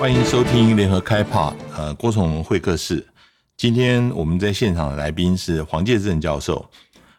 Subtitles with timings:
[0.00, 3.06] 欢迎收听联合开炮，呃，郭崇会客室。
[3.54, 6.66] 今天我们在现场的来宾是黄介正教授。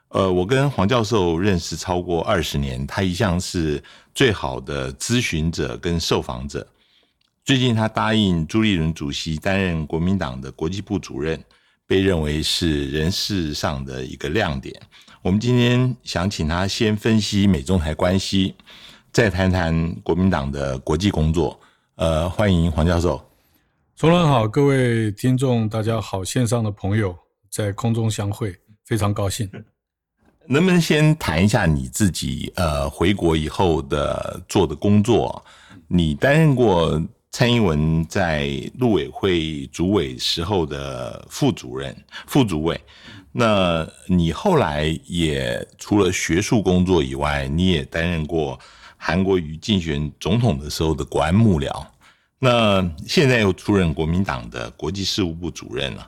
[0.08, 3.82] 呃，我跟黄教授认识超过二十年，他一向是
[4.16, 6.68] 最好的咨询者跟受访者。
[7.46, 11.40] 最近他答应朱立伦主席担任国民党的国际部主任，
[11.86, 14.76] 被认为是人事上的一个亮点。
[15.22, 18.56] 我们今天想请他先分析美中台关系，
[19.14, 21.60] 再谈谈国民党的国际工作。
[22.02, 23.24] 呃，欢迎黄教授。
[23.96, 27.16] 崇仁好，各位听众大家好，线上的朋友
[27.48, 29.48] 在空中相会，非常高兴。
[30.48, 35.46] 能不能先谈一下你自己呃回国以后的做的工作？
[35.88, 42.82] 你担任过蔡英文在陆委会主委时候的副主任、副主委。
[43.32, 48.60] 那你后来也除了学术工作以外，你也担任过
[49.04, 51.84] 韩国瑜竞选总统的时候的国安幕僚。
[52.38, 56.08] 那现在又出任国民党的国际事务部主任了。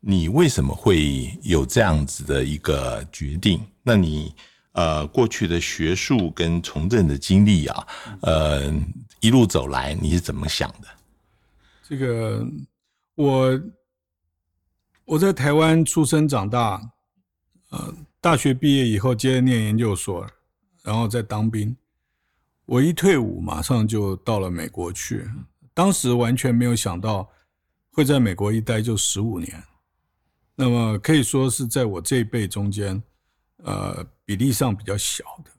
[0.00, 3.60] 你为什么会有这样子的一个决定？
[3.82, 4.34] 那你
[4.72, 7.86] 呃过去的学术跟从政的经历啊，
[8.22, 8.72] 呃
[9.20, 10.88] 一路走来你是怎么想的？
[11.86, 12.46] 这个
[13.14, 13.60] 我。
[15.06, 16.80] 我在台湾出生长大，
[17.68, 20.26] 呃，大学毕业以后接着念研究所，
[20.82, 21.76] 然后再当兵。
[22.66, 25.28] 我一退伍，马上就到了美国去。
[25.72, 27.28] 当时完全没有想到
[27.90, 29.62] 会在美国一待就十五年，
[30.54, 33.02] 那么可以说是在我这一辈中间，
[33.58, 35.50] 呃，比例上比较小的、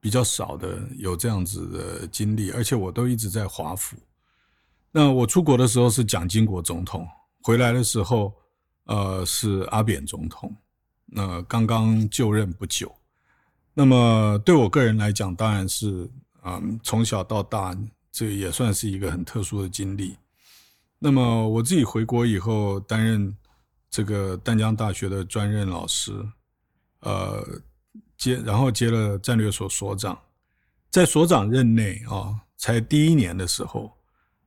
[0.00, 3.96] 比较少的有这样子的经历，而且我都一直在华府。
[4.90, 7.06] 那我出国的时候是蒋经国总统，
[7.42, 8.32] 回来的时候。
[8.90, 10.50] 呃，是阿扁总统，
[11.04, 12.90] 那刚刚就任不久。
[13.74, 16.10] 那么对我个人来讲，当然是
[16.40, 17.76] 啊，从小到大，
[18.10, 20.16] 这也算是一个很特殊的经历。
[20.98, 23.36] 那么我自己回国以后，担任
[23.90, 26.12] 这个淡江大学的专任老师，
[27.00, 27.46] 呃，
[28.16, 30.18] 接然后接了战略所所长，
[30.90, 33.92] 在所长任内啊，才第一年的时候。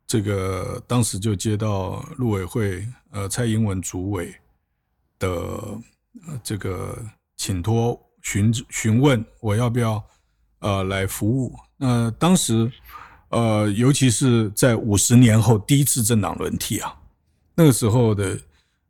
[0.08, 4.36] 这个当时就接到陆委会呃蔡英文主委
[5.18, 5.80] 的
[6.44, 7.02] 这个
[7.38, 10.04] 请托询询问我要不要
[10.60, 11.56] 呃来服务。
[11.82, 12.72] 那当时
[13.30, 16.94] 呃尤其是在五十年后第一次政党轮替啊，
[17.56, 18.38] 那个时候的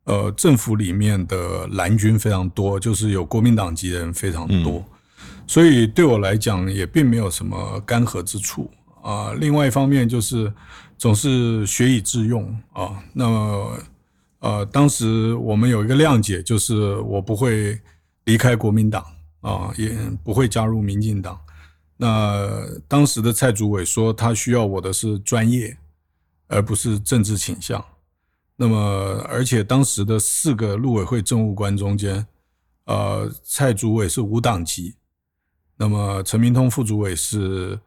[0.04, 4.84] 呃政府里面的蓝军非常多，就是有国民党籍的人非常多，
[5.48, 8.70] 所以对我来讲也并没有什么干涸之处
[9.02, 9.34] 啊。
[9.40, 10.54] 另外一方面就是。
[11.02, 13.02] 总是学以致用啊。
[13.12, 13.80] 那么，
[14.38, 17.76] 呃，当时我们有一个谅解，就是我不会
[18.26, 19.04] 离开国民党
[19.42, 21.36] 啊，也不会加入民进党。
[22.02, 25.78] 那当时的蔡主委说，他需要我的是专业，
[26.48, 27.86] 而不是政治倾向。
[28.56, 32.26] 那么，而且当时的四个陆委会政务官中间，
[32.86, 34.96] 呃，蔡主委是无党籍，
[35.78, 37.80] 那么陈明通副主委是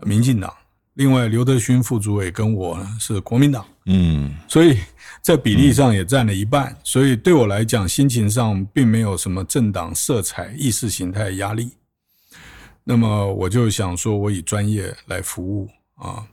[0.00, 0.52] 民进党。
[0.92, 4.80] 另外，刘德勋副主委跟我是国民党，嗯，所以
[5.22, 11.70] 在比例上也占了一半，所以对我来讲，心情上并没有什么政党色彩、意识形态压力。
[12.88, 16.26] 那么我就想说，我以专业来服务啊。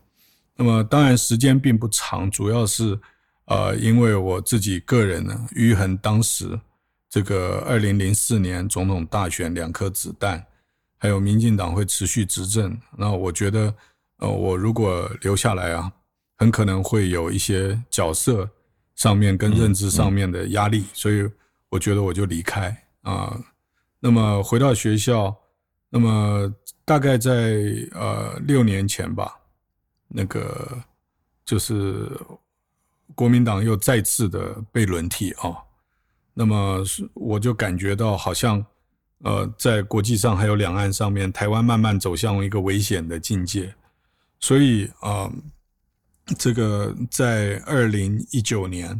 [0.55, 2.99] 那么当然时间并不长，主要是
[3.45, 6.59] 呃，因为我自己个人呢，于恒当时
[7.09, 10.45] 这个二零零四年总统大选两颗子弹，
[10.97, 13.73] 还有民进党会持续执政，那我觉得。
[14.17, 15.91] 呃，我如果留下来啊，
[16.37, 18.49] 很可能会有一些角色
[18.95, 21.29] 上面跟认知上面的压力，所以
[21.67, 23.37] 我觉得我就离开啊。
[23.99, 25.35] 那么回到学校，
[25.95, 26.51] 那么
[26.83, 27.61] 大概在
[27.91, 29.31] 呃六年前吧，
[30.07, 30.83] 那个
[31.45, 32.09] 就是
[33.13, 35.55] 国民党又再次的被轮替啊。
[36.33, 36.83] 那么
[37.13, 38.65] 我就感觉到好像
[39.19, 43.75] 呃在国际上还有两岸上面，台湾慢慢走向一个危险的境界。
[44.39, 45.31] 所以啊，
[46.39, 48.99] 这个在二零一九年，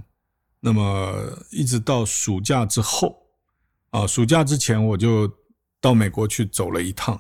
[0.60, 1.12] 那么
[1.50, 3.18] 一直到暑假之后，
[3.90, 5.28] 啊，暑假之前我就
[5.84, 7.20] 到美国去走了一趟，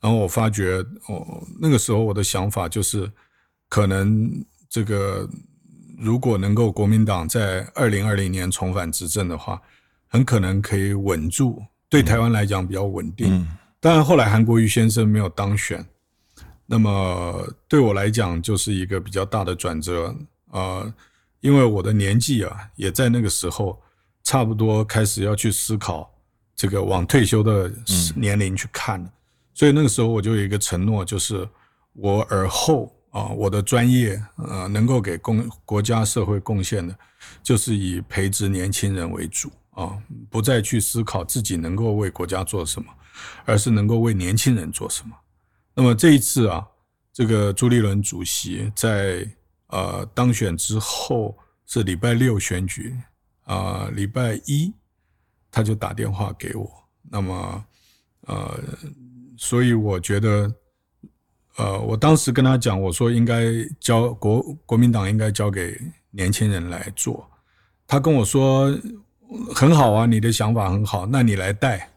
[0.00, 0.78] 然后我发觉，
[1.08, 3.12] 哦，那个时候我的想法就是，
[3.68, 4.32] 可能
[4.66, 5.28] 这个
[5.98, 9.60] 如果能够国民党在二零二零年重返执政的话，
[10.08, 13.46] 很可能可以稳住，对台湾来讲比较稳定。
[13.78, 15.84] 当然后来韩国瑜先生没有当选。
[16.64, 20.16] 那么对我来讲，就是一个比较大的转折
[20.50, 20.90] 啊，
[21.40, 23.82] 因为我的年纪啊，也在那个时候
[24.24, 26.10] 差不多开始要去思考
[26.54, 27.70] 这个往退休的
[28.14, 29.12] 年龄去看了，
[29.54, 31.48] 所以那个时候我就有一个承诺，就是
[31.94, 36.96] 我尔后啊，我的专业呃能够给公国家社会贡献的，
[37.42, 39.98] 就是以培植年轻人为主啊，
[40.30, 42.92] 不再去思考自己能够为国家做什么，
[43.44, 45.16] 而是能够为年轻人做什么。
[45.74, 46.66] 那么这一次啊，
[47.12, 49.26] 这个朱立伦主席在
[49.68, 52.96] 呃当选之后是礼拜六选举
[53.44, 54.72] 啊，礼拜一
[55.52, 56.68] 他就打电话给我，
[57.08, 57.64] 那么
[58.22, 58.58] 呃，
[59.36, 60.52] 所以我觉得。
[61.58, 63.44] 呃，我当时跟他讲，我说应该
[63.78, 65.78] 交国国民党应该交给
[66.10, 67.28] 年轻人来做。
[67.86, 68.74] 他跟我说
[69.54, 71.90] 很好啊，你的想法很好，那你来带。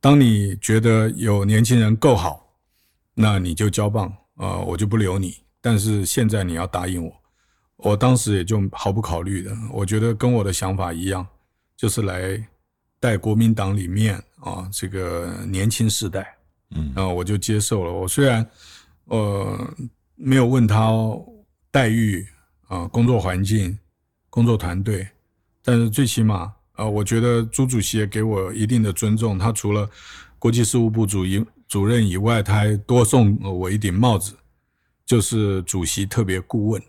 [0.00, 2.56] 当你觉得有年轻人够好，
[3.12, 5.36] 那你就交棒啊，我就不留你。
[5.60, 7.12] 但是现在你要答应我，
[7.76, 11.26] 我当时也就毫不考虑的，我觉得跟我的想法一样，
[11.76, 12.42] 就是来
[13.00, 16.36] 带国民党里面啊这个年轻世代。
[16.70, 17.92] 嗯，然后我就接受了。
[17.92, 18.48] 我虽然。
[19.08, 19.72] 呃，
[20.16, 20.90] 没有问他
[21.70, 22.26] 待遇
[22.66, 23.78] 啊，工作环境、
[24.28, 25.06] 工作团队，
[25.62, 29.38] 但是最起码啊，我觉得朱主席也给我一定的尊重。
[29.38, 29.88] 他除了
[30.40, 34.34] 国际事务部主一主任以外，他还多送我一顶帽子，
[35.04, 36.82] 就是主席特别顾问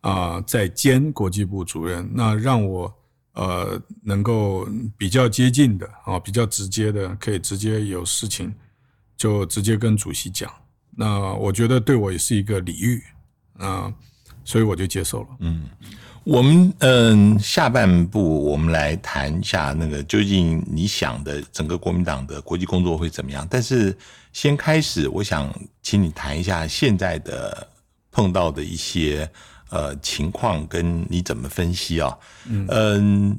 [0.00, 2.94] 啊，在兼国际部主任，那让我
[3.36, 4.66] 呃能够
[4.98, 8.52] 比较接近的啊，比较直接的，可以直接有事情
[9.16, 10.50] 就直接跟主席讲。
[10.98, 13.02] 那我觉得对我也是一个礼遇
[13.58, 13.92] 啊，
[14.44, 15.28] 所以我就接受了。
[15.40, 15.68] 嗯，
[16.24, 23.46] 我们嗯下半部我们来谈一下那个究竟你想的整个国民党的国际工作会怎么样？
[23.50, 23.94] 但是
[24.32, 27.68] 先开始，我想请你谈一下现在的
[28.10, 29.30] 碰到的一些
[29.76, 32.16] 呃情况，跟你怎么分析啊？
[32.46, 33.38] 嗯。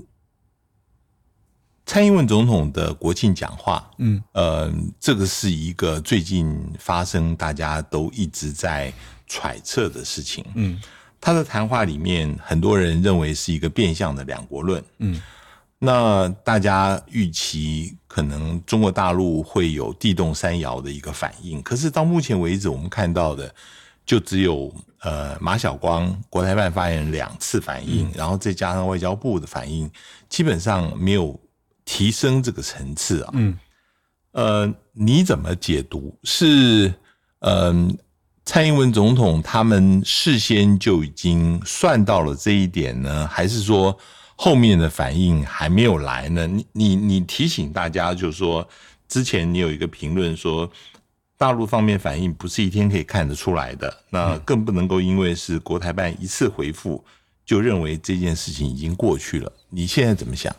[1.90, 4.70] 蔡英文总统的国庆讲话，嗯，呃，
[5.00, 8.92] 这个是一个最近发生，大家都一直在
[9.26, 10.78] 揣测的事情，嗯，
[11.22, 15.22] 他的谈话里面，很多人认为是一个变相的两国论，嗯，
[15.80, 23.56] 那大家预期可能中国大陆会有地动山摇的一个反应，可是到目前为止，我们看到的
[24.06, 24.76] 就只有
[25.08, 29.90] 呃马晓光国台办发言人两次反应，然后再加上外交部的反应，
[30.28, 31.40] 基本上没有。
[31.90, 33.58] 提升这个层次啊，嗯，
[34.34, 36.14] 呃，你怎么解读？
[36.26, 36.94] 是，
[37.40, 37.98] 嗯，
[38.44, 43.98] 蔡英文总统他们事先就已经算到了这一点呢，还是说
[44.36, 46.46] 后面的反应还没有来呢？
[46.46, 48.68] 你你你提醒大家，就是说，
[49.08, 50.70] 之前你有一个评论说，
[51.38, 57.04] 大陆方面反应不是一天可以看得出来的，那更不能够因为是国台办一次回复，
[57.46, 59.52] 就认为这件事情已经过去了。
[59.70, 60.54] 你现在怎么想？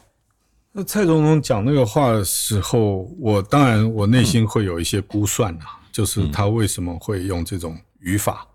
[0.71, 8.47] 那蔡总统讲那个话的时候，我当然我内心会有一些估算啊，就是他为什么会用这种语法，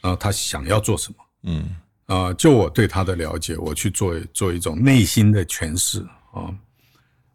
[0.00, 1.16] 啊，他想要做什么？
[1.44, 6.00] 嗯，啊，就我对他的了解，我去做做一种内心的诠释
[6.32, 6.52] 啊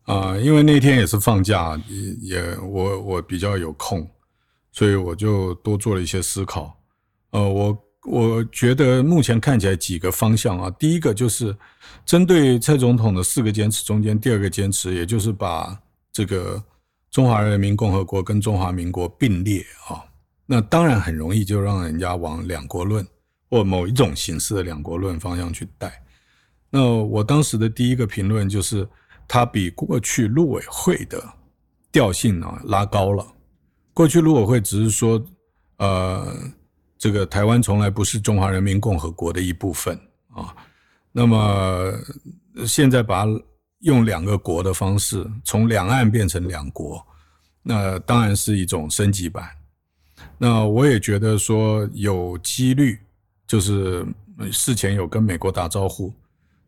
[0.10, 4.10] 啊，因为那天也是放假，也也我我比较有空，
[4.72, 6.78] 所以我就多做了一些思考。
[7.32, 11.56] 呃，我我觉得目前看起来几个方向啊，第一个就是。
[12.06, 15.80] 针对蔡总统的四个坚持中间，第二个坚持，也就是把
[16.12, 16.64] 这个
[17.12, 20.02] 中华人民共和国跟中华民国并列啊，
[20.48, 23.06] 那当然很容易就让人家往两国论
[23.48, 26.02] 或某一种形式的两国论方向去带。
[26.72, 28.88] 那我当时的第一个评论就是，
[29.30, 31.24] 它比过去陆委会的
[31.92, 33.26] 调性呢拉高了。
[33.94, 35.24] 过去陆委会只是说，
[35.78, 36.36] 呃，
[36.98, 39.95] 这个台湾从来不是中华人民共和国的一部分
[40.33, 40.56] 啊。
[41.12, 41.94] 那么
[42.66, 43.26] 现在把
[43.81, 47.06] 用两个国的方式从两岸变成两国，
[47.62, 49.48] 那当然是一种升级版。
[50.38, 53.00] 那我也觉得说有几率，
[53.45, 54.06] 就是
[54.52, 56.12] 事前有跟美国打招呼，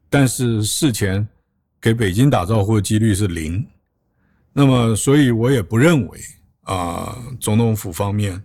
[0.10, 1.27] 但是事前
[1.82, 3.68] 给北京打招呼的几率是零。
[4.54, 6.20] 那么，所以我也不认为
[6.64, 8.44] 啊，总统府方面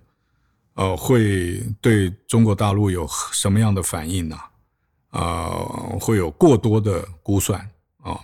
[0.75, 4.37] 呃会对中国大陆有什么样的反应呢？
[5.11, 5.51] 啊，
[6.01, 7.61] 会有过多的估算
[8.03, 8.19] 啊，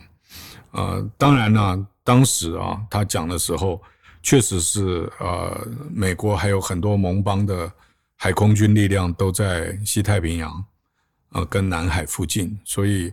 [0.72, 3.80] 呃，当然呢，当时啊，他讲的时候，
[4.22, 7.72] 确实是呃，美国还有很多盟邦的
[8.16, 10.64] 海空军力量都在西太平洋，
[11.30, 13.12] 呃，跟南海附近，所以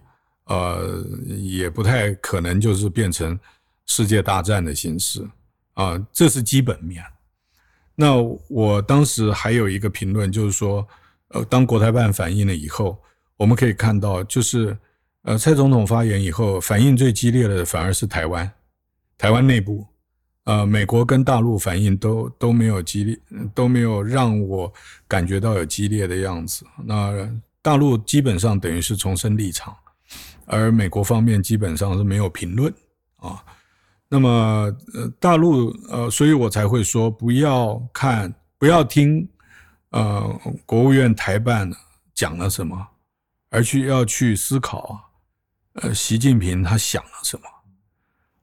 [0.49, 3.39] 呃，也不太可能就是变成
[3.85, 5.25] 世界大战的形式
[5.73, 7.01] 啊，这是基本面。
[7.95, 10.87] 那我当时还有一个评论，就是说，
[11.29, 13.01] 呃，当国台办反映了以后。
[13.39, 14.77] 我们可以看到，就是
[15.21, 18.51] 呃，蔡总统发言以后，反应最激烈的反而是台湾，
[19.17, 19.87] 台湾内部，
[20.43, 23.17] 呃，美国跟大陆反应都都没有激烈，
[23.55, 24.69] 都没有让我
[25.07, 26.65] 感觉到有激烈的样子。
[26.83, 27.29] 那
[27.61, 29.73] 大陆基本上等于是重申立场，
[30.49, 32.73] 而美国方面基本上是没有评论
[33.17, 33.41] 啊。
[34.09, 34.29] 那么，
[34.95, 39.29] 呃，大陆呃，所以我才会说不要看，不要听，
[39.91, 41.71] 呃，国务院台办
[42.15, 42.87] 讲了什么，
[43.51, 44.99] 而去要去思考，
[45.73, 47.43] 呃，习近平他想了什么。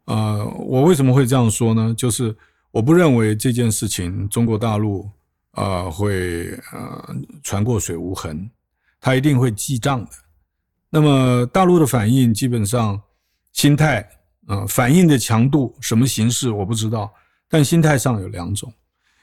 [0.05, 1.93] 呃，我为什么会这样说呢？
[1.99, 2.37] 就是
[2.71, 5.11] 我不认为这件事情中国大陆
[5.51, 8.49] 啊会呃船过水无痕，
[9.01, 10.11] 他一定会记账的。
[10.91, 13.01] 那么大陆的反应基本上
[13.53, 14.09] 心态
[14.47, 17.13] 啊反应的强度什么形式我不知道，
[17.49, 18.73] 但心态上有两种，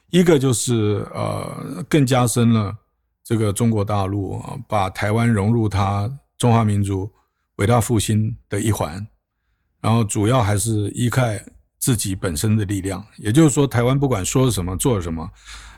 [0.10, 2.76] 一个就是呃更加深了
[3.24, 7.12] 这个中国大陆啊把台湾融入它中华民族
[7.58, 9.06] 伟大复兴的一环。
[9.82, 11.22] 然后主要还是依靠
[11.78, 15.30] 自己本身的力量，也就是说，台湾不管说什么做什么，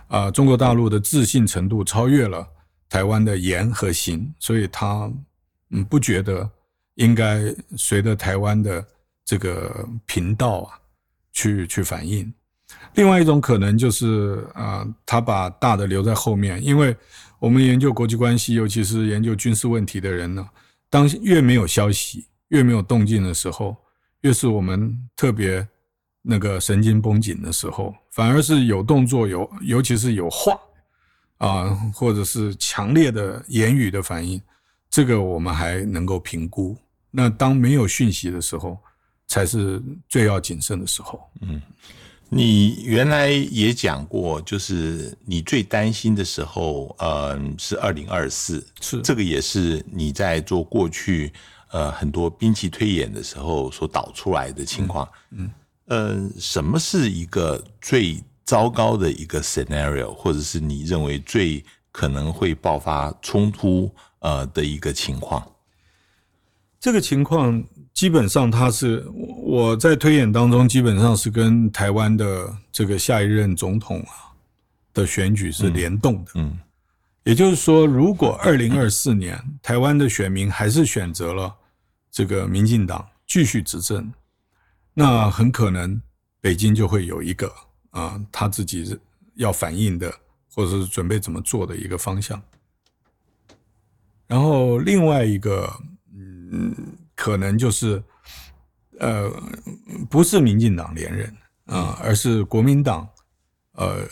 [0.07, 2.47] 啊，中国大陆的自信程度超越了
[2.87, 5.11] 台湾的言和行，所以他
[5.75, 6.49] 嗯不觉得
[6.95, 8.85] 应该随着台湾的
[9.23, 10.79] 这个频道啊
[11.33, 12.33] 去去反应。
[12.95, 16.95] 另外一种可能就是啊，他把大的留在后面，因为
[17.39, 20.47] 我们研究国际关系，尤其是研究军事问题的人呢，
[20.89, 23.75] 当越没有消息、越没有动静的时候。
[24.21, 25.67] 越是我们特别
[26.23, 30.57] 那个神经绷紧的时候，反而是有动作有，尤其是有话
[31.37, 34.41] 啊，或者是强烈的言语的反应，
[34.89, 36.75] 这个我们还能够评估。
[37.11, 38.77] 那当没有讯息的时候，
[39.27, 41.21] 才是最要谨慎的时候。
[41.41, 41.61] 嗯，
[42.29, 51.31] 你原来也讲过，就是你最担心的时候，嗯，是二零二四，是这个也是你在做过去。
[51.71, 55.51] 呃，很多兵器推演的时候所导出来的情况，嗯，
[55.87, 61.61] 呃，什么是一个最糟糕的一个 scenario，或者是你认为最
[61.91, 63.93] 可能会爆发冲突
[64.25, 65.45] 呃的一个情况？
[66.79, 67.63] 这个情况
[67.93, 69.07] 基本上，它是
[69.43, 74.33] 我在推演当中，基本上是跟台湾的这个下一任总统啊
[74.93, 76.57] 的选举是联动的，嗯，
[77.23, 81.55] 也就是说，如果二零二四年台湾的选民还是选择了。
[82.17, 84.09] 这个民进党继续执政，
[84.93, 86.01] 那很可能
[86.39, 87.53] 北京就会有一个
[87.89, 88.97] 啊，他自己
[89.35, 90.09] 要反映的，
[90.53, 92.41] 或者是准备怎么做的一个方向。
[94.27, 95.71] 然后另外一个，
[96.13, 96.75] 嗯，
[97.15, 98.01] 可能就是
[98.99, 99.31] 呃，
[100.09, 101.31] 不是民进党连任
[101.65, 103.07] 啊，而是国民党
[103.73, 104.07] 呃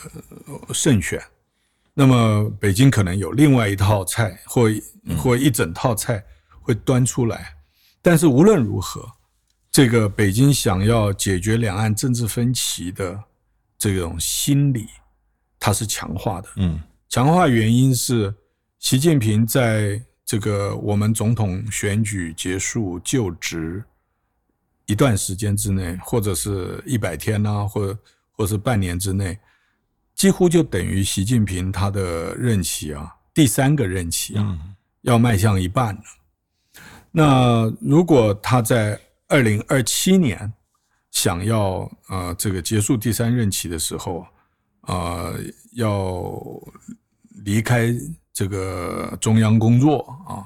[0.74, 1.22] 胜选。
[1.94, 4.68] 那么北京可能有另外一套菜，或
[5.18, 6.24] 或一整套菜
[6.62, 7.56] 会端出来。
[8.02, 9.08] 但是无论如何，
[9.72, 13.24] 这个北京想要解决两岸政治分歧的
[13.78, 14.88] 这种心理，
[15.60, 16.50] 它是强化的。
[16.58, 16.80] 嗯，
[17.10, 18.34] 强化原因是
[18.84, 23.82] 习近平在这个我们总统选举结束就职
[24.88, 27.98] 一段时间之内，或者是一百天呐，或者
[28.34, 29.40] 或是半年之内，
[30.14, 34.60] 几乎就等于习近平他的任期啊，第三个任期啊，
[35.04, 36.02] 要迈向一半了。
[37.10, 39.00] 那如果他在
[39.30, 40.52] 二零二七年
[41.10, 44.28] 想要呃这个结束第三任期的时候，
[44.82, 45.40] 呃
[45.72, 46.38] 要
[47.46, 47.96] 离开
[48.34, 50.44] 这个中央工作啊，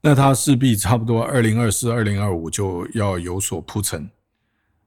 [0.00, 4.08] 那他势必差不多二零二四、二零二五就要有所铺陈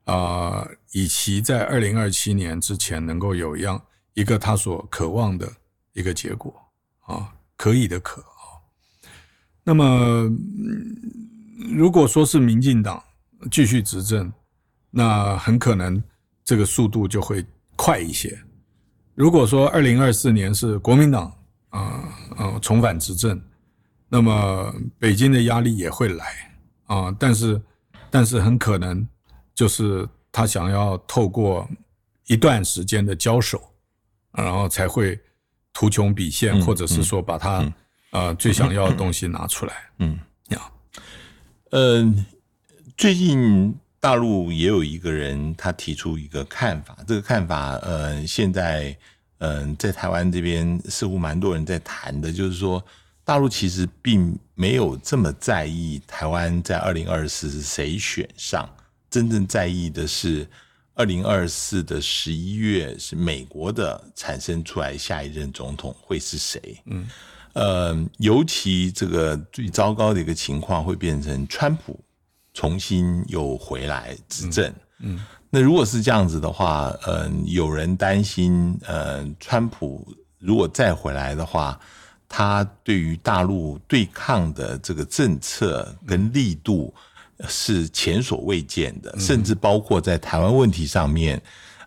[0.06, 3.82] 啊，以其在二零二七年之前能够有样
[4.14, 5.52] 一个他所渴望的
[5.92, 6.54] 一个结果
[7.06, 8.64] 啊，可以的可啊。
[9.64, 10.30] 那么，
[11.76, 13.04] 如果说是民进党
[13.52, 14.32] 继续执政，
[14.90, 16.02] 那很可能
[16.44, 18.38] 这个速度就会快一些。
[19.16, 21.34] 如果说二零二四年是国民党
[21.78, 23.42] 啊啊重返执政，
[24.08, 26.26] 那么北京的压力也会来
[26.86, 27.62] 啊，但是
[28.10, 29.08] 但是很可能
[29.54, 31.70] 就是他想要透过
[32.28, 33.62] 一段时间的交手，
[34.32, 35.20] 然后才会
[35.74, 37.70] 图穷匕现，或者是说把他。
[38.14, 39.74] 啊，最想要的东西拿出来。
[39.98, 40.62] 嗯，呀，
[41.72, 42.24] 嗯，
[42.96, 46.96] 最近大陆也有一个人，他提出一个看法。
[47.08, 48.96] 这个看法，呃，现在，
[49.44, 52.82] 嗯，在台湾这边似乎蛮多人在谈的，就是说，
[53.26, 58.70] 大陆其实并没有这么在意台湾在二零二四是谁选上，
[59.10, 60.48] 真正在意的是
[60.94, 66.82] 二零二四的十一月是美国的产生出来下一任总统会是谁？
[66.86, 67.10] 嗯。
[67.54, 72.04] 呃，尤其这个最糟糕的一个情况会变成川普
[72.52, 75.24] 重新又回来执政，嗯，
[75.56, 80.04] 那如果是这样子的话，嗯，有人担心，呃，川普
[80.40, 81.80] 如果再回来的话，
[82.28, 86.92] 他对于大陆对抗的这个政策跟力度
[87.48, 91.40] 是前所未见的，甚至包括在台湾问题上面，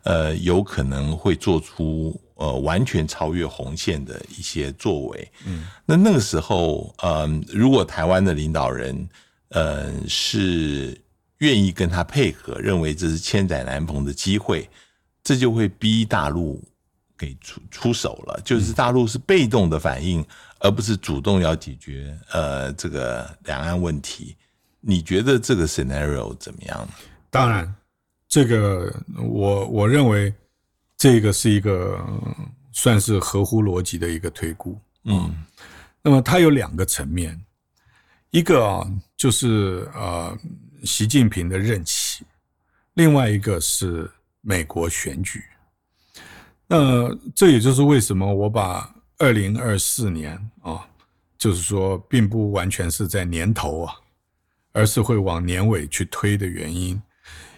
[0.04, 5.28] 呃，有可能会做出呃完全超越红线的一些作为。
[5.44, 9.08] 嗯，那那个时候，嗯，如果台湾的领导人，
[9.48, 10.96] 嗯，是。
[11.38, 14.66] 愿意跟他配合，认为这是千载难逢的机会，
[15.22, 16.62] 这就会逼大陆
[17.16, 18.40] 给出出手了。
[18.42, 20.24] 就是大陆是被动的反应，
[20.60, 24.34] 而不是主动要解决呃这个两岸问题。
[24.80, 26.88] 你觉得这个 scenario 怎么样？
[27.28, 27.74] 当然，
[28.28, 30.32] 这个我我认为
[30.96, 32.02] 这个是一个
[32.72, 34.78] 算是合乎逻辑的一个推估。
[35.04, 35.44] 嗯，
[36.00, 37.38] 那么它有两个层面，
[38.30, 40.34] 一个啊就是呃。
[40.86, 42.24] 习近平的任期，
[42.94, 44.08] 另外一个是
[44.40, 45.42] 美国选举。
[46.68, 50.88] 那这也就是为什么我把二零二四年啊，
[51.36, 53.94] 就是说并不完全是在年头啊，
[54.72, 57.00] 而是会往年尾去推的原因。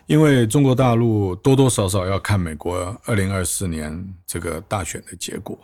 [0.06, 5.58] 因为中国大陆多多少少要看美国二零二四年这个大选的结果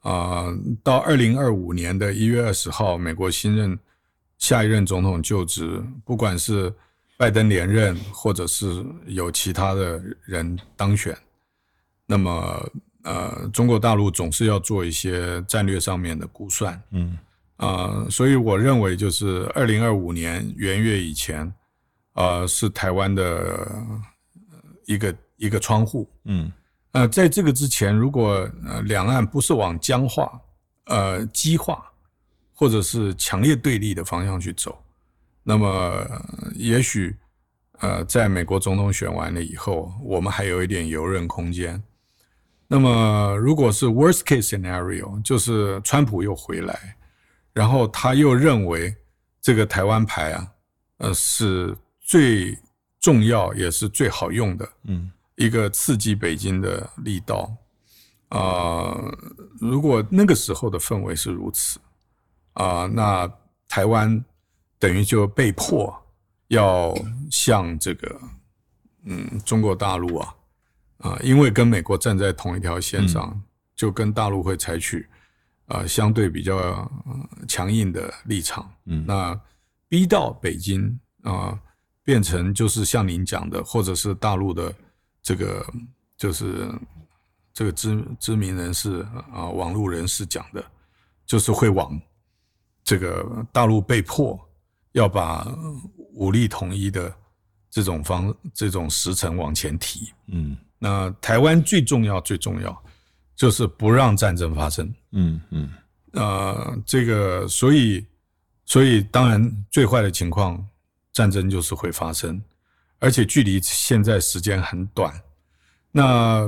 [0.00, 0.46] 啊，
[0.82, 3.78] 到二零二五年的一月二十号，美国新任。
[4.42, 6.74] 下一任总统就职，不管是
[7.16, 11.16] 拜登连任，或者是有其他的人当选，
[12.06, 12.68] 那么
[13.04, 17.16] 呃，中国大陆总是要做一些战略上面的估算，嗯。
[17.58, 21.54] 啊，所以我认为就是二零二五年元月以前，
[22.14, 23.64] 呃，是台湾的
[24.86, 26.52] 一个一个窗户，嗯。
[26.90, 30.28] 呃，在这个之前，如果呃两岸不是往僵化、
[30.86, 31.91] 呃激化。
[32.62, 34.80] 或者是强烈对立的方向去走，
[35.42, 36.06] 那么
[36.54, 37.12] 也许
[37.80, 41.82] 呃，在美国总统选完了以后，我们还有一点游刃空间。
[42.68, 46.96] 那么，如果是 worst case scenario，就是川普又回来，
[47.52, 48.94] 然后他又认为
[49.40, 50.48] 这个台湾牌啊，
[50.98, 52.56] 呃，是最
[53.00, 57.52] 重要也是最好用的，嗯，一个刺激北京的力道
[58.28, 58.94] 啊。
[59.58, 61.80] 如果那个时候的氛围是如此。
[62.54, 63.30] 啊，那
[63.68, 64.22] 台湾
[64.78, 65.94] 等于就被迫
[66.48, 66.94] 要
[67.30, 68.20] 向这个
[69.04, 70.34] 嗯中国大陆啊
[70.98, 73.42] 啊，因为跟美国站在同一条线上，
[73.74, 75.08] 就跟大陆会采取
[75.66, 76.90] 啊相对比较
[77.48, 78.70] 强硬的立场。
[78.84, 79.40] 嗯，那
[79.88, 81.58] 逼到北京啊，
[82.04, 84.74] 变成就是像您讲的，或者是大陆的
[85.22, 85.66] 这个
[86.16, 86.70] 就是
[87.54, 90.62] 这个知知名人士啊，网络人士讲的，
[91.24, 91.98] 就是会往。
[92.92, 94.38] 这个大陆被迫
[94.92, 95.50] 要把
[96.12, 97.10] 武力统一的
[97.70, 102.84] 这种方这种时程往前提，嗯，那台湾最重要最重要
[103.34, 105.70] 就是不让战争发生，嗯嗯，
[106.12, 108.06] 呃，这个所以
[108.66, 110.62] 所以当然最坏的情况
[111.14, 112.42] 战争就是会发生，
[112.98, 115.18] 而且距离现在时间很短，
[115.90, 116.46] 那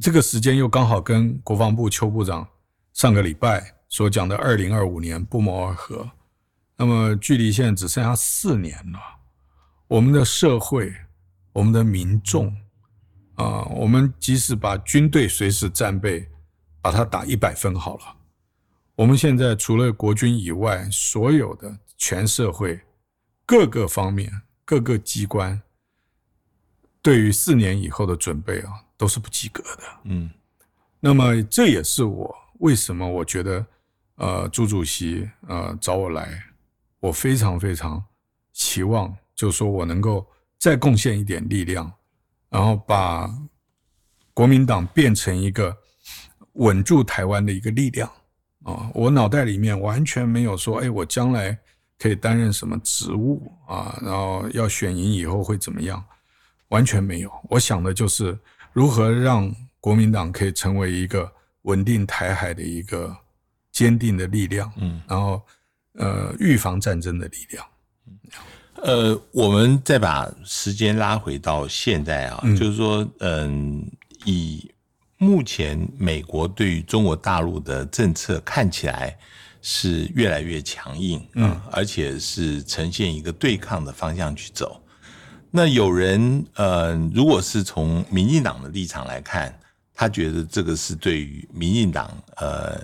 [0.00, 2.48] 这个时间又刚好跟国防部邱部长
[2.94, 3.74] 上个礼拜。
[3.92, 6.10] 所讲的二零二五年不谋而合，
[6.76, 8.98] 那么距离现在只剩下四年了。
[9.86, 10.90] 我们的社会，
[11.52, 12.56] 我们的民众，
[13.34, 16.26] 啊，我们即使把军队随时战备，
[16.80, 18.16] 把它打一百分好了。
[18.94, 22.80] 我们现在除了国军以外，所有的全社会
[23.44, 24.32] 各个方面、
[24.64, 25.60] 各个机关，
[27.02, 29.82] 对于四年以后的准备啊，都是不及格的。
[30.04, 30.30] 嗯，
[30.98, 33.66] 那么这也是我为什么我觉得。
[34.22, 36.40] 呃，朱主席呃找我来，
[37.00, 38.00] 我非常非常
[38.52, 40.24] 期望，就是说我能够
[40.60, 41.92] 再贡献一点力量，
[42.48, 43.28] 然后把
[44.32, 45.76] 国民党变成一个
[46.52, 48.08] 稳住台湾的一个力量
[48.62, 48.88] 啊！
[48.94, 51.58] 我脑袋里面完全没有说，哎，我将来
[51.98, 53.98] 可以担任什么职务啊？
[54.00, 56.00] 然后要选赢以后会怎么样？
[56.68, 57.32] 完全没有。
[57.50, 58.38] 我想的就是
[58.72, 61.32] 如何让国民党可以成为一个
[61.62, 63.16] 稳定台海的一个。
[63.72, 65.42] 坚定的力量，嗯，然后，
[65.94, 67.66] 呃，预防战争的力量，
[68.82, 73.90] 呃，我们再把时间拉回到现在啊，就是说，嗯，
[74.26, 74.70] 以
[75.16, 79.16] 目前美国对于中国大陆的政策看起来
[79.62, 84.82] 是越来越强硬，嗯，而且是呈现一个对抗的方向去走。
[85.50, 89.58] 那有人，呃，如果是从民进党的立场来看，
[89.94, 92.78] 他觉得这个是对于民进党，呃。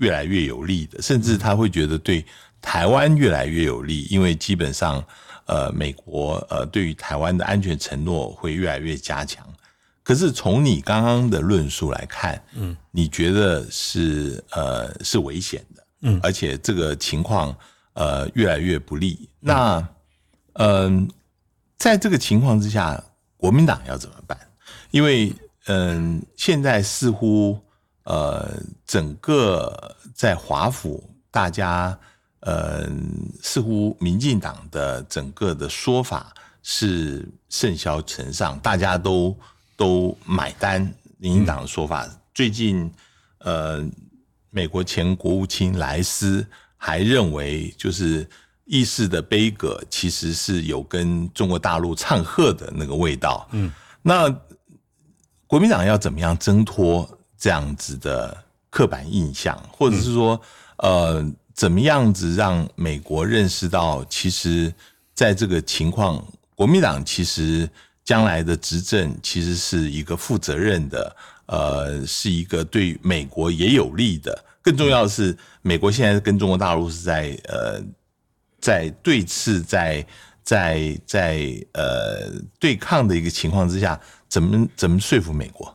[0.00, 2.24] 越来越有利的，甚至他会觉得对
[2.60, 5.04] 台湾越来越有利，因为基本上，
[5.46, 9.46] 呃，美国呃对于台湾的安全承诺会越来越加强。
[10.02, 17.56] 可是从你刚刚的论述来看，嗯，你觉得是呃是危险的，嗯，而且这个情况
[17.94, 19.28] 呃越来越不利。
[19.40, 19.86] 那
[20.54, 21.08] 嗯，
[21.78, 23.02] 在这个情况之下，
[23.36, 24.38] 国民党要怎么办？
[24.90, 25.32] 因为
[25.66, 27.58] 嗯，现在似乎
[28.04, 28.48] 呃
[28.86, 31.98] 整个在华府，大家
[32.40, 32.88] 呃
[33.42, 39.36] 似乎民进党的整个的说法是甚嚣尘上，大家都。
[39.76, 40.80] 都买单，
[41.18, 42.08] 民进党的说法。
[42.32, 42.88] 最近，
[43.38, 43.84] 呃，
[44.50, 48.24] 美国前国务卿莱斯还认为，就是
[48.66, 53.48] 议事的悲歌其实是有跟中国大陆唱和的那个味道。
[53.50, 54.30] 嗯，那
[55.48, 58.34] 国民党要怎么样挣脱这样子的
[58.70, 60.40] 刻板印象，或者是说，
[60.78, 64.72] 呃，怎么样子让美国认识到，其实
[65.14, 67.68] 在这个情况，国民党其实。
[68.04, 74.44] 将来的执政其实是一个负责任的，呃，是一个对美国也有利的。
[74.60, 77.82] 更重要的是，美国现在跟中国大陆是在呃，
[78.60, 80.06] 在对峙，在
[80.42, 82.30] 在在呃
[82.60, 85.74] 对抗的一个情况之下，怎么怎么说服美国？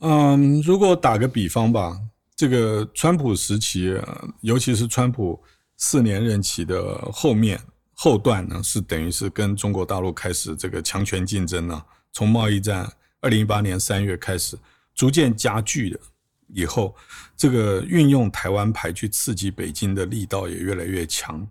[0.00, 2.00] 嗯，如果打个比方吧，
[2.36, 3.96] 这个川普时期，
[4.40, 5.42] 尤其是川普
[5.76, 7.60] 四年任期的后面。
[8.00, 11.82] 后段呢是等于是跟中国大陆开始这个强权竞争呢，
[12.12, 12.88] 从贸易战
[13.20, 14.56] 二零一八年三月开始
[14.94, 15.98] 逐渐加剧的，
[16.46, 16.94] 以后
[17.36, 21.44] 这个运用台湾牌去刺激北京的力道也越来越强。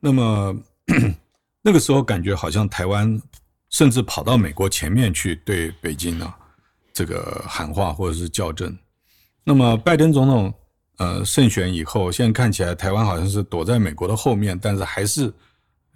[0.00, 0.56] 那么
[1.62, 3.22] 那个时候感觉好像台湾
[3.68, 6.34] 甚至跑到美国前面去对北京呢
[6.92, 8.76] 这个喊话或者是校正。
[9.44, 10.54] 那么拜登总统
[10.98, 15.32] 呃胜选以后，现在看起来台湾好像是躲在美国的后面，但是还是。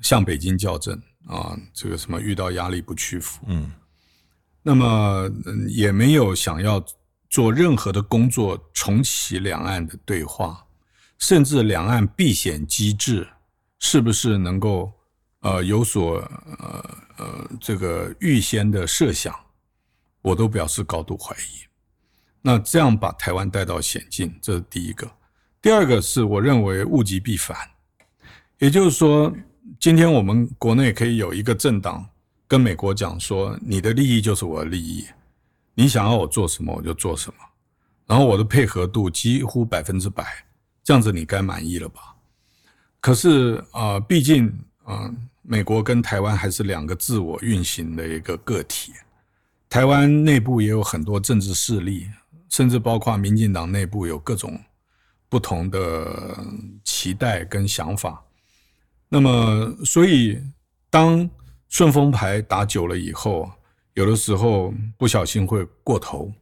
[0.00, 3.70] 向北京校正啊，这个什么遇到压力不屈服，嗯，
[4.60, 5.30] 那么
[5.68, 6.84] 也没有想要
[7.30, 10.66] 做任何的工作重启两岸的对话，
[11.18, 13.26] 甚至两岸避险机制
[13.78, 14.92] 是不是能够
[15.40, 16.16] 呃有所
[16.58, 19.34] 呃呃这个预先的设想，
[20.24, 21.64] 我都表示高度怀疑。
[22.42, 25.08] 那这样把台湾带到险境，这是第一个。
[25.62, 27.56] 第二个是我认为物极必反，
[28.58, 29.32] 也就是说。
[29.80, 32.06] 今天我们国内可以有一个政党
[32.46, 35.06] 跟美国讲说，你的利益就是我的利益，
[35.74, 37.36] 你想要我做什么我就做什么，
[38.06, 40.44] 然后我的配合度几乎百分之百，
[40.82, 42.14] 这样子你该满意了吧？
[43.00, 44.52] 可是啊，毕竟
[44.84, 45.10] 啊，
[45.40, 48.92] 美国跟台湾还是两个自我运行的一个个体，
[49.74, 52.06] 台湾内部也有很多政治势力，
[52.48, 54.56] 甚至包括民进党内部有各种
[55.28, 56.38] 不同的
[56.84, 58.24] 期待跟想法。
[59.08, 60.40] 那么，所以
[60.88, 61.28] 当
[61.68, 63.50] 顺风牌打久了以后，
[63.94, 66.32] 有的时候不小心会过头。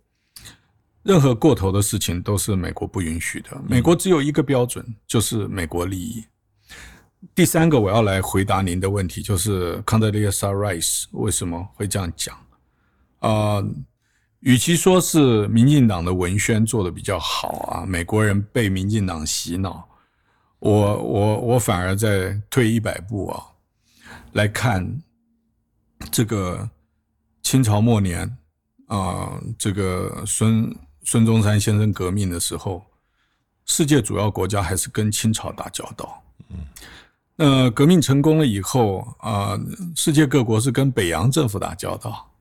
[1.02, 3.48] 任何过头的事情都是美国不允许的。
[3.66, 6.22] 美国只有一个标准，就是美国利益。
[7.34, 12.36] 第三个，我要来回答您的问题，就是 Condoleezza Rice 为什么会这样讲？
[13.22, 13.62] 啊，
[14.40, 19.88] 与其说是民进党的文宣做的比较好啊，美国人被民进党洗脑。
[20.58, 23.42] 我我我反而在退一百步啊，
[24.32, 25.02] 来看
[26.10, 26.68] 这个
[27.42, 28.36] 清朝末年
[28.86, 32.84] 啊，这个孙孙中山先生革命的时候，
[33.66, 36.22] 世界主要国家还是跟清朝打交道。
[36.48, 36.58] 嗯，
[37.36, 39.56] 那革命成功了以后啊，
[39.94, 42.31] 世界各国是跟北洋政府打交道。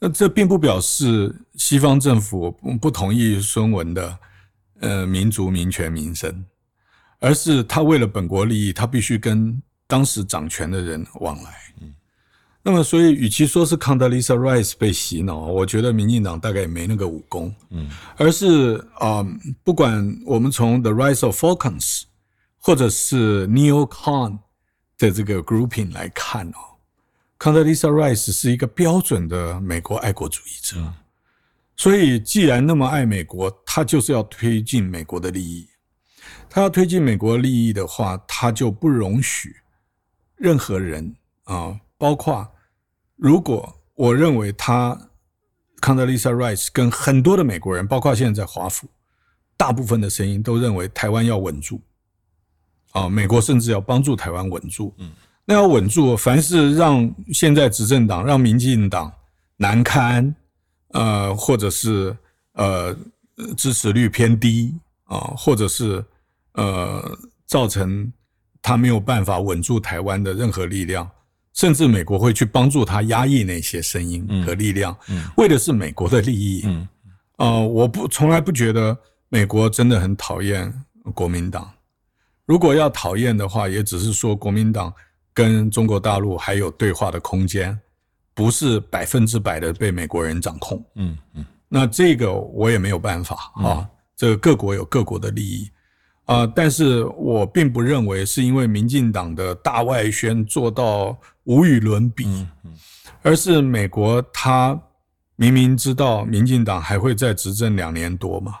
[0.00, 4.18] 那这并不表示西方政府不同意孙文的
[4.80, 6.44] 呃民族民权民生。
[7.22, 11.50] 而是他为了本国利益，他必须跟当时掌权的人往来。
[11.82, 11.92] 嗯，
[12.62, 17.54] 那么所以，与其说是康德丽莎·瑞斯被洗脑，我觉得民进党大概也没那个武功。
[17.68, 19.22] 嗯，而是啊，
[19.62, 22.04] 不管我们从 The Rise of Falcons
[22.56, 24.38] 或者是 Neo Con
[24.96, 26.79] 的这个 grouping 来看哦，
[27.40, 30.92] 康德丽莎·瑞斯是一个标准的美国爱国主义者。
[31.74, 35.66] 所以，既然那么爱美国，他就是要推进美国的利益。
[36.50, 39.56] 他要推进美国利益的话，他就不容许
[40.36, 42.46] 任何人啊，包括
[43.16, 45.08] 如果我认为他
[45.80, 48.86] 康德丽莎·瑞斯跟很多的美国人，包括现在在华府，
[49.56, 51.80] 大部分的声音都认为台湾要稳住
[52.90, 54.94] 啊，美国甚至要帮助台湾稳住。
[54.98, 55.10] 嗯，
[55.50, 59.12] 那要稳住，凡是让现在执政党、让民进党
[59.56, 60.32] 难堪，
[60.92, 62.16] 呃，或者是
[62.52, 62.96] 呃
[63.56, 64.72] 支持率偏低
[65.06, 66.04] 啊，或者是
[66.52, 68.12] 呃造成
[68.62, 71.10] 他没有办法稳住台湾的任何力量，
[71.52, 74.96] 甚至美国会去帮助他压抑那些声音和力量，
[75.36, 76.62] 为的是美国的利益。
[76.64, 76.88] 嗯，
[77.38, 78.96] 呃，我不从来不觉得
[79.28, 80.72] 美国真的很讨厌
[81.12, 81.68] 国民党。
[82.46, 84.94] 如果要讨厌的话，也只是说国民党
[85.32, 87.78] 跟中国大陆还有对话的空间，
[88.34, 90.84] 不是百分之百的被美国人掌控。
[90.96, 91.44] 嗯嗯。
[91.68, 95.70] 那这个我也没有办法啊，这个各国有各国的利益
[96.24, 102.44] 啊，但是我并不认为是因为民进党的大外宣做到无与伦比，
[103.22, 104.76] 而是美国他
[105.36, 108.58] 明明知道民进党还会再执政两年多嘛，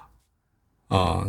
[0.86, 1.26] 啊，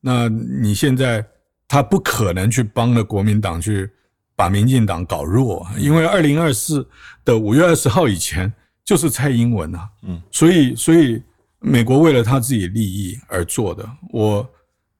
[0.00, 1.26] 那你现在
[1.66, 3.90] 他不可能去帮了国民党去
[4.36, 6.88] 把民进党搞弱，因为二零二四
[7.24, 8.52] 的五月二十号以前。
[8.86, 11.22] 就是蔡英文啊，嗯，所以所以
[11.58, 14.46] 美国为了他自己利益而做的，我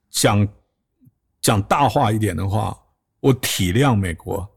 [0.08, 0.48] 想
[1.42, 2.74] 讲大话一点的话，
[3.20, 4.48] 我体谅美国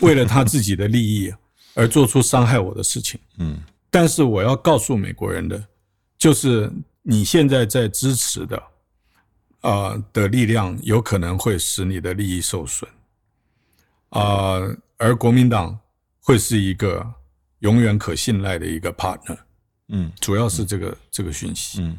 [0.00, 1.32] 为了他自己的利益
[1.74, 5.64] 而做出伤害我的事情，嗯，但是我要告诉美国人的，
[6.18, 6.68] 就是
[7.02, 8.60] 你现在在支持的，
[9.60, 12.90] 啊的力量有可能会使你的利益受损，
[14.20, 14.58] 啊，
[14.96, 15.78] 而国民党
[16.20, 17.14] 会是一个。
[17.60, 19.38] 永远可信赖的一个 partner，
[19.88, 21.98] 嗯，主要是这个这个讯息，嗯，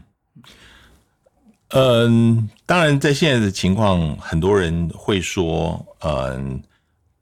[1.70, 6.62] 嗯，当然，在现在的情况，很多人会说，嗯，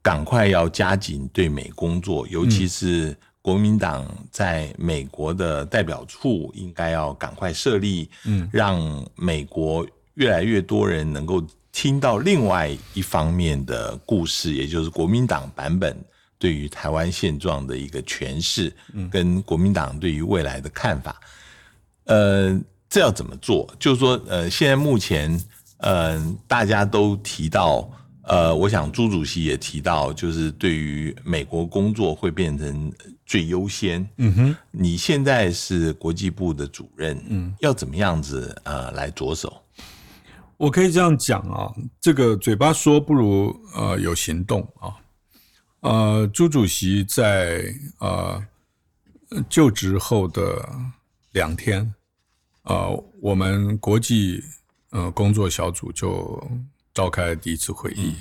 [0.02, 8.78] 赶快要加紧对美工作，尤其是国民党在美国的代表处，应该要赶快设立，嗯，让
[9.14, 11.42] 美国越来越多人能够
[11.74, 15.94] 听到另外一方面的故事，也就是国民党版本。
[16.38, 18.72] 对于台湾现状的一个诠释，
[19.10, 21.18] 跟国民党对于未来的看法，
[22.04, 23.72] 呃，这要怎么做？
[23.78, 25.40] 就是说，呃，现在目前，
[25.78, 27.90] 呃，大家都提到，
[28.24, 32.92] 呃，我想朱主席也提到，就是对于美国工作会变成
[33.24, 34.06] 最优先。
[34.18, 39.63] 嗯哼，你现在是国际部的主任，嗯，要怎么样子呃来着手？
[40.64, 44.96] 我可以这样讲啊，这个嘴巴说不如呃有行动啊。
[45.80, 47.62] 呃，朱主席在
[48.00, 48.42] 呃
[49.46, 50.66] 就职后的
[51.32, 51.94] 两天，
[52.62, 54.42] 呃，我们国际
[54.88, 56.42] 呃工作小组就
[56.94, 58.14] 召开第一次会议，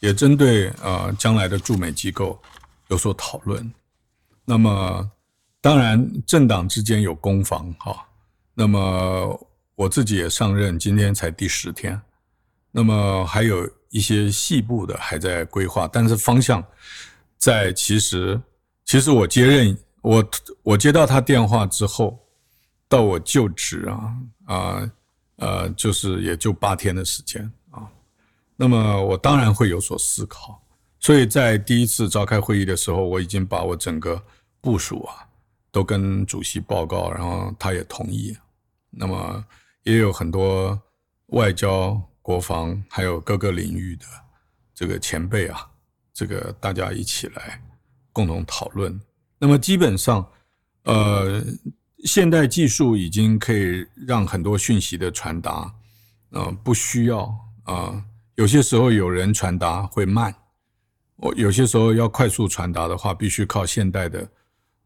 [0.00, 2.40] 也针对呃将来的驻美机构
[2.88, 3.70] 有所讨论。
[4.46, 5.10] 那么，
[5.60, 8.08] 当然政党之间有攻防哈。
[8.54, 9.46] 那么
[9.82, 12.00] 我自己也上任，今天才第十天。
[12.70, 13.68] 那么还有。
[13.92, 16.64] 一些细部的还在规划，但是方向
[17.36, 17.70] 在。
[17.74, 18.40] 其实，
[18.86, 20.30] 其实我接任，我
[20.62, 22.18] 我接到他电话之后，
[22.88, 24.16] 到我就职啊
[24.46, 24.90] 啊
[25.36, 27.86] 呃，就是也就八天的时间啊。
[28.56, 30.58] 那么我当然会有所思考，
[30.98, 34.18] 所以在第一次召开会议的时候，我已经把我整个
[34.62, 35.28] 部署啊
[35.70, 38.34] 都跟主席报告，然后他也同意。
[38.88, 39.44] 那么
[39.82, 40.80] 也有很多
[41.26, 42.00] 外交。
[42.24, 44.06] 国防还有各个领域的
[44.72, 45.68] 这个前辈啊，
[46.14, 47.60] 这个大家一起来
[48.12, 49.00] 共同讨论。
[49.40, 50.24] 那么基本上，
[50.84, 51.44] 呃，
[52.04, 55.74] 现代技术已经可以让很多讯息的传达，
[56.30, 58.04] 呃，不需要啊。
[58.36, 60.32] 有些时候有人传达会慢，
[61.16, 64.30] 我有些时候要快速传达的话，必须靠现代的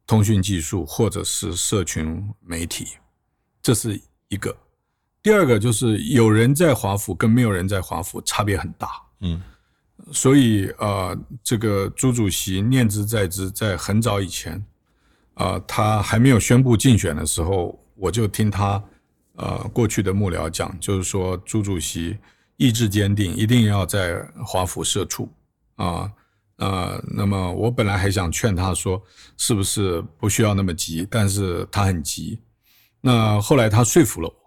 [0.07, 2.97] 通讯技术或者是社群媒体，
[3.61, 4.57] 这是一个。
[5.27, 9.43] 第二个就是有人在华府跟没有人在华府差别很大，嗯，
[10.13, 14.65] 所以呃，这个朱主席念之在之，在很早以前，
[15.35, 18.81] 啊，他还没有宣布竞选的时候，我就听他
[19.35, 22.17] 呃过去的幕僚讲，就是说朱主席
[22.57, 25.29] 意志坚定，一定要在华府设处
[25.75, 26.09] 啊
[26.59, 29.03] 呃，那么我本来还想劝他说，
[29.37, 32.39] 是不是不需要那么急，但是他很急，
[33.01, 34.46] 那后来他说服了我。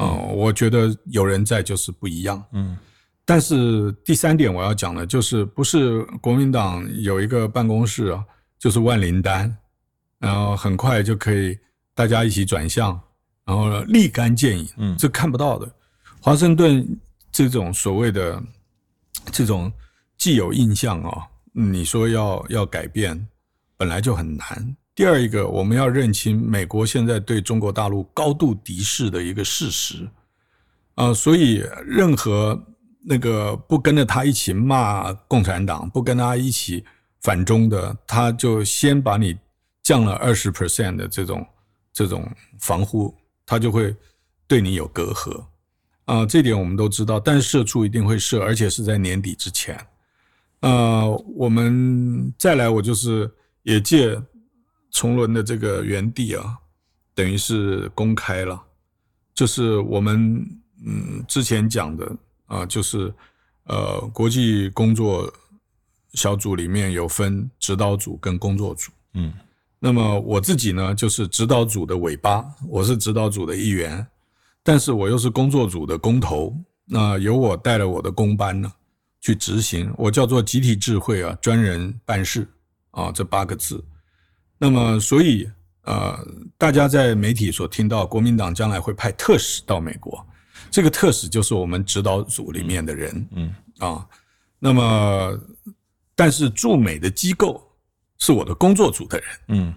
[0.00, 2.42] 哦，我觉得有人在就是不一样。
[2.52, 2.76] 嗯，
[3.24, 8.24] 但是第三点我要讲的，就是不是国民党有一个办公室啊，
[8.58, 9.54] 就是万灵丹，
[10.18, 11.58] 然后很快就可以
[11.94, 12.98] 大家一起转向，
[13.44, 14.68] 然后立竿见影。
[14.78, 15.70] 嗯，这看不到的。
[16.20, 16.86] 华盛顿
[17.30, 18.42] 这种所谓的
[19.30, 19.72] 这种
[20.16, 23.28] 既有印象啊，你说要要改变，
[23.76, 24.76] 本来就很难。
[25.00, 30.06] 第二一个，我们要认清美国现在对中国大陆高度敌视的一个事实，
[30.94, 32.62] 啊，所以任何
[33.02, 36.84] 那个不跟着他一起骂共产党、不跟他一起
[37.22, 39.34] 反中的，他就先把你
[39.82, 41.46] 降了二十 percent 的这种
[41.94, 43.96] 这种防护，他就会
[44.46, 45.42] 对你有隔阂
[46.04, 47.18] 啊，这点我们都知道。
[47.18, 49.80] 但是社畜一定会设，而且是在年底之前。
[50.60, 53.32] 呃，我们再来，我就是
[53.62, 54.20] 也借
[54.90, 56.58] 重伦的这个原地啊，
[57.14, 58.60] 等于是公开了，
[59.34, 60.46] 就是我们
[60.84, 63.12] 嗯之前讲的啊，就是
[63.64, 65.32] 呃国际工作
[66.14, 69.32] 小组里面有分指导组跟工作组，嗯，
[69.78, 74.06] 那么我自己呢就是指导组的尾巴，我是指导组的一员，
[74.62, 78.72] 但是我又是工作组的工头，那由我带了我的工班呢。
[79.22, 82.48] 去执行，我叫做集体智慧啊，专人办事
[82.90, 83.84] 啊，这八个字。
[84.62, 85.50] 那么，所以
[85.84, 86.14] 呃，
[86.58, 90.22] 大家在媒体所听到，国民党将来会派特使到美国，
[90.70, 94.06] 这个特使就是我们指导组里面的人，嗯啊。
[94.58, 95.40] 那么，
[96.14, 97.66] 但是驻美的机构
[98.18, 99.74] 是我的工作组的人，嗯，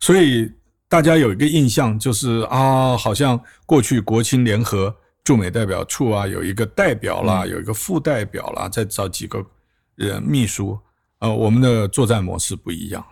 [0.00, 0.52] 所以
[0.88, 4.94] 大家有一个印象就是啊，好像过去国青联合。
[5.22, 9.44] 驻美代表处啊，有一个代表啦，有一个副代表啦，再找几个
[9.96, 10.78] 人秘书。
[11.18, 13.04] 呃，我们的作战模式不一样。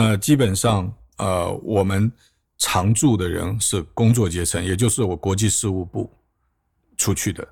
[0.00, 2.10] 那基本上，呃，我们
[2.56, 6.08] 常驻的人是工作阶层，也就是我国际事务部
[6.96, 7.48] 出去的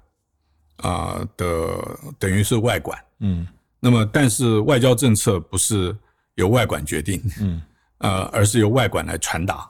[0.76, 2.96] 啊的，等于是外管。
[3.18, 3.44] 嗯。
[3.80, 5.96] 那么，但是外交政策不是
[6.36, 7.60] 由外管决定，嗯，
[7.98, 9.68] 呃，而是由外管来传达。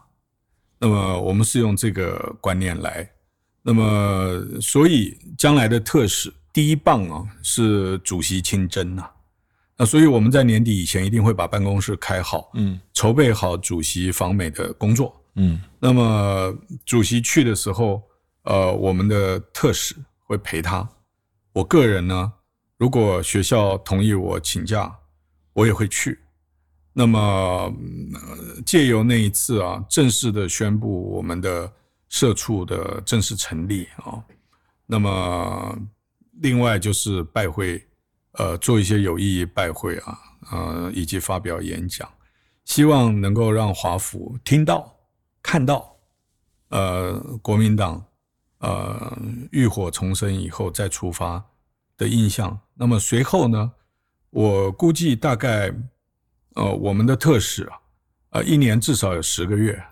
[0.78, 3.10] 那么，我们是用这个观念来。
[3.62, 9.08] 那么，所以将来的特使第一棒啊是主席亲征呐，
[9.76, 18.02] 那所以我们在年底以前一定会把办公室开好，嗯，筹备好主席访美的工作，嗯，那么主席去的时候，
[18.42, 20.88] 呃，我们的特使会陪他，
[21.52, 22.32] 我个人呢，
[22.78, 24.96] 如果学校同意我请假，
[25.52, 26.18] 我也会去，
[26.92, 27.72] 那么
[28.64, 31.72] 借由那一次啊，正式的宣布我们的。
[32.08, 34.22] 社畜的正式成立啊，
[34.86, 35.76] 那么
[36.40, 37.84] 另外就是拜会，
[38.38, 40.18] 呃，做一些有意义拜会啊，
[40.50, 42.08] 呃，以及发表演讲，
[42.64, 44.96] 希望能够让华府听到、
[45.42, 45.96] 看到，
[46.68, 48.04] 呃，国民党
[48.58, 49.18] 呃
[49.52, 51.44] 浴火重生以后再出发
[51.96, 52.58] 的印象。
[52.74, 53.72] 那么随后呢，
[54.30, 55.74] 我估计大概，
[56.54, 57.78] 呃，我们的特使啊，
[58.30, 59.82] 呃，一年至少有十个月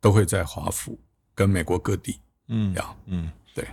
[0.00, 0.98] 都会在华府。
[1.32, 3.66] 跟美国各地，嗯，要，嗯，对，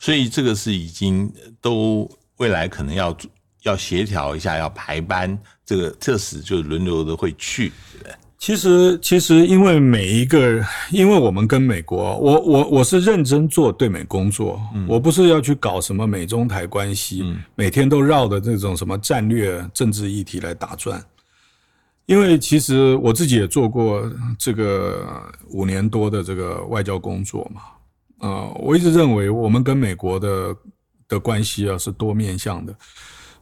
[0.00, 3.16] 所以这个是已经都未来可能要
[3.64, 8.14] 要协调一下，要排班，这个特使就轮流的会去，对不对？
[8.36, 21.02] 其实，其实因为每一个，因为我们跟美国，我我我是认真做对美工作，我不是要去搞什么美中台关系，每天都绕的这种什么战略政治议题来打转。
[22.04, 24.02] 因为其实我自己也做过
[24.38, 25.08] 这个
[25.48, 30.54] 五年多的这个外交工作嘛，啊，我一直认为我们跟美国的
[31.08, 32.74] 的关系啊是多面向的，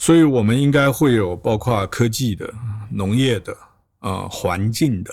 [0.03, 2.53] 所以我们应该会有包括科技的、
[2.91, 3.57] 农业的、
[4.01, 5.12] 啊环境的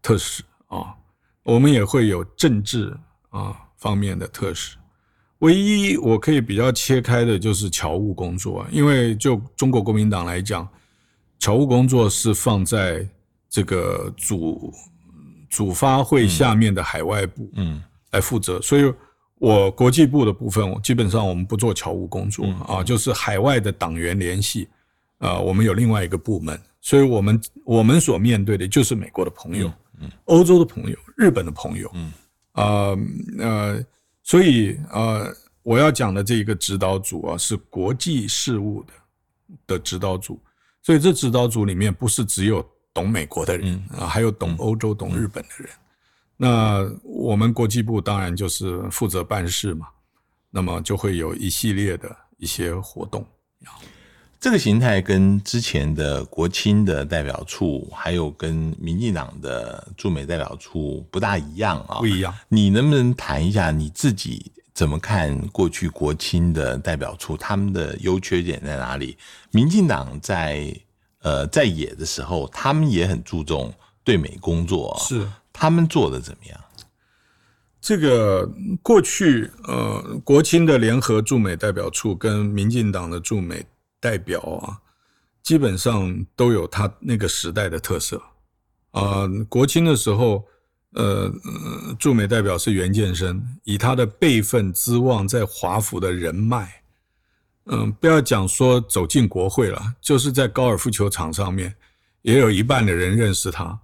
[0.00, 0.94] 特使啊，
[1.42, 2.96] 我们也会有政治
[3.30, 4.76] 啊方面的特使。
[5.40, 10.68] 唯一我可以比较切开的就是侨务工作，因为就中国国民党来讲。
[11.40, 13.06] 侨务工作是放在
[13.50, 14.72] 这个主
[15.50, 18.62] 主发会下面的海外部，嗯，来负责。
[18.62, 18.94] 所以，
[19.44, 24.66] 我国际部的部分，基本上我们不做侨务工作啊，就是海外的党员联系，
[25.18, 26.58] 啊，我们有另外一个部门。
[26.80, 32.12] 所以我们我们所面对的就是美国的朋友，嗯，欧洲的朋友，日本的朋友，嗯，
[32.52, 32.96] 啊
[33.38, 33.84] 呃，
[34.22, 35.30] 所以呃，
[35.62, 38.92] 我要讲的这一个指导组啊，是国际事务的
[39.66, 40.40] 的指导组。
[40.82, 45.68] 所以这指导组里面不是只有懂美国的人啊，还有懂欧洲、懂日本的人。
[46.36, 49.86] 那我们国际部当然就是负责办事嘛，
[50.50, 53.24] 那么就会有一系列的一些活动。
[54.40, 62.34] 这个形态跟之前的国青的代表处，还有跟民进党的驻美代表处不大一样啊，不一样。
[62.48, 64.52] 你能不能谈一下你自己？
[64.74, 69.16] 怎么看过去国青的代表处，他们的优缺点在哪里？
[69.52, 70.76] 民进党在
[71.20, 76.60] 呃在野的时候，他们也很注重对美工作，是他们做的怎么样？
[77.80, 78.46] 这个
[78.82, 83.64] 过去呃国青的联合驻美代表处跟民进党的驻美
[83.98, 84.82] 代表啊，
[85.42, 88.20] 基本上都有他那个时代的特色
[88.90, 89.26] 啊。
[89.48, 90.44] 国青的时候。
[90.96, 91.28] 呃，
[91.98, 96.84] 驻美代表是袁建生，以他的辈分、资望，在华府的人脉，
[97.66, 101.74] 嗯，不要讲说走进国会了，就是在高尔夫球场上面，
[102.22, 103.76] 也有一半的人认识他。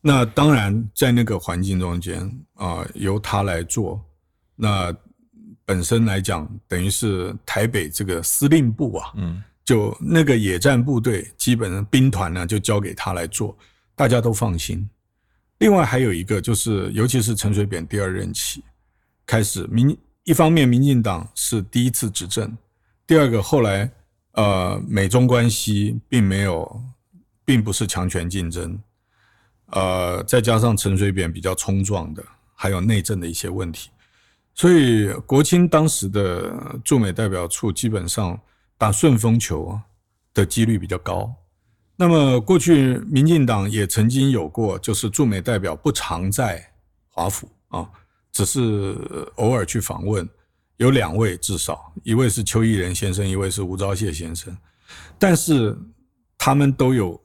[0.00, 2.20] 那当然，在那个环境中间
[2.54, 4.02] 啊，由他来做
[4.54, 4.94] 那
[5.64, 13.54] 本身来讲，等于是台北这个司令部啊，嗯就那个野战部队，基本上兵团呢就交给他来做，
[13.94, 14.88] 大家都放心。
[15.58, 18.64] 另外还有一个就是，尤其是陈水扁第二任期
[19.26, 19.94] 开始，民
[20.24, 22.56] 一方面民进党是第一次执政，
[23.06, 23.90] 第二个后来
[24.32, 26.82] 呃美中关系并没有，
[27.44, 28.78] 并不是强权竞争，
[29.70, 33.90] 呃再加上陈水扁比较冲撞的，还有内政的一些问题，
[34.54, 38.38] 所以国青当时的驻美代表处基本上
[38.76, 39.80] 打顺风球
[40.32, 41.34] 的几率比较高。
[41.96, 46.64] 那么过去民进党也曾经有过，就是驻美代表不常在
[47.08, 47.90] 华府啊，
[48.30, 48.96] 只是
[49.34, 50.28] 偶尔去访问，
[50.76, 54.56] 有两位至少，一位是邱毅仁先生，一位是吴钊燮先生，
[55.18, 55.76] 但是
[56.38, 57.20] 他们都有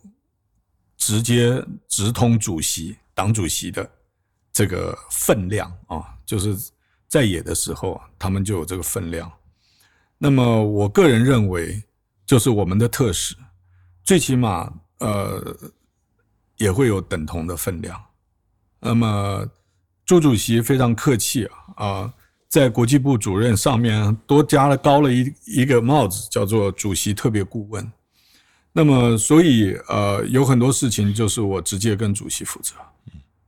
[1.05, 3.91] 直接直通主席、党主席的
[4.53, 6.55] 这个分量啊，就是
[7.09, 9.29] 在野的时候，他们就有这个分量。
[10.17, 11.83] 那么我个人认为，
[12.25, 13.35] 就是我们的特使。
[14.01, 15.53] 最起码，呃，
[16.55, 18.01] 也会有等同的分量。
[18.79, 19.45] 那么，
[20.05, 22.13] 朱主席非常客气啊，啊，
[22.47, 27.91] 在国际部主任上面多加了高了一一个帽子，叫做主席特别顾问。
[28.75, 32.73] 那么，所以呃，有很多事情就是我直接跟主席负责。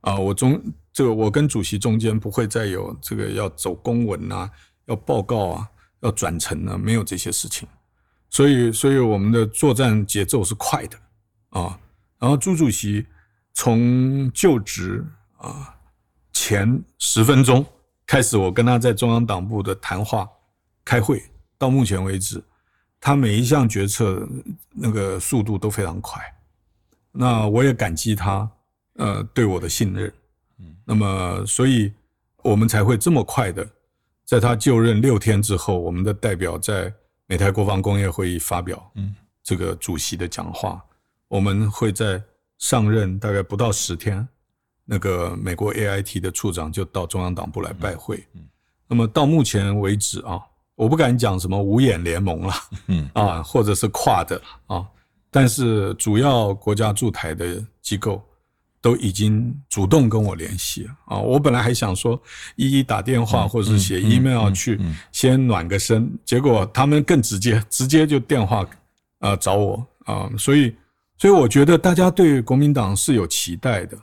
[0.01, 0.61] 啊，我中
[0.93, 4.47] 这个我跟主席中间不会再有这个要走公文啊，
[4.85, 5.67] 要报告啊，
[6.01, 7.67] 要转呈啊，没有这些事情。
[8.29, 10.97] 所以，所以我们的作战节奏是快的
[11.49, 11.79] 啊。
[12.19, 13.03] 然后，朱主席
[13.55, 15.03] 从就职
[15.37, 15.75] 啊
[16.31, 17.65] 前十分钟
[18.05, 20.29] 开始，我跟他在中央党部的谈话、
[20.83, 21.23] 开会，
[21.57, 22.43] 到目前为止，
[22.99, 24.27] 他每一项决策
[24.69, 26.21] 那个速度都非常快。
[27.11, 28.49] 那我也感激他，
[28.95, 30.13] 呃，对我的信任。
[30.59, 31.93] 嗯，那么，所以
[32.43, 33.67] 我们才会这么快的，
[34.25, 36.93] 在他就任六天之后，我们的代表在。
[37.27, 40.79] 美台国防工业会议发表，嗯，这个主席的讲话，
[41.27, 42.21] 我们会在
[42.59, 44.27] 上任大概不到十天，
[44.83, 48.47] 那个美国 AIT 的处长就到中央党部来拜会，嗯，
[48.87, 50.39] 那么到目前为止啊，
[50.75, 52.53] 我不敢讲什么五眼联盟了，
[52.87, 54.85] 嗯 啊，或者是跨的啊，
[55.31, 58.21] 但是主要国家驻台的机构。
[58.81, 61.17] 都已经主动跟我联系啊！
[61.17, 62.21] 我本来还想说
[62.55, 64.79] 一一打电话或者是写 email 去
[65.11, 68.63] 先暖个身，结果他们更直接，直接就电话
[69.17, 70.29] 啊找我啊！
[70.37, 70.71] 所以，
[71.17, 73.97] 所以我觉得大家对国民党是有期待的。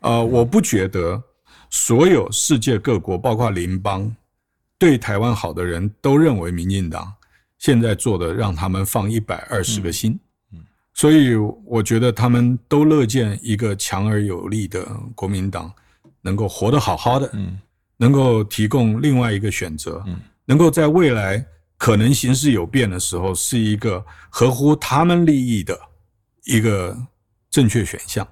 [0.00, 1.22] 呃，我不觉得
[1.70, 4.14] 所有世界各国，包括邻邦，
[4.80, 7.12] 对台湾好的人都认为民进党
[7.58, 10.18] 现在做的让他们放一百二十个心。
[10.94, 15.72] 所以我觉得他们都乐见一个强而有力的国民党
[16.22, 17.58] 能够活得好好的，嗯，
[17.98, 21.46] 能够提供另外一个选择，嗯，能够在未来
[21.78, 25.78] 可能形势有变的时候，是一个合乎他们利益的
[26.44, 26.96] 一个
[27.50, 28.26] 正确选项。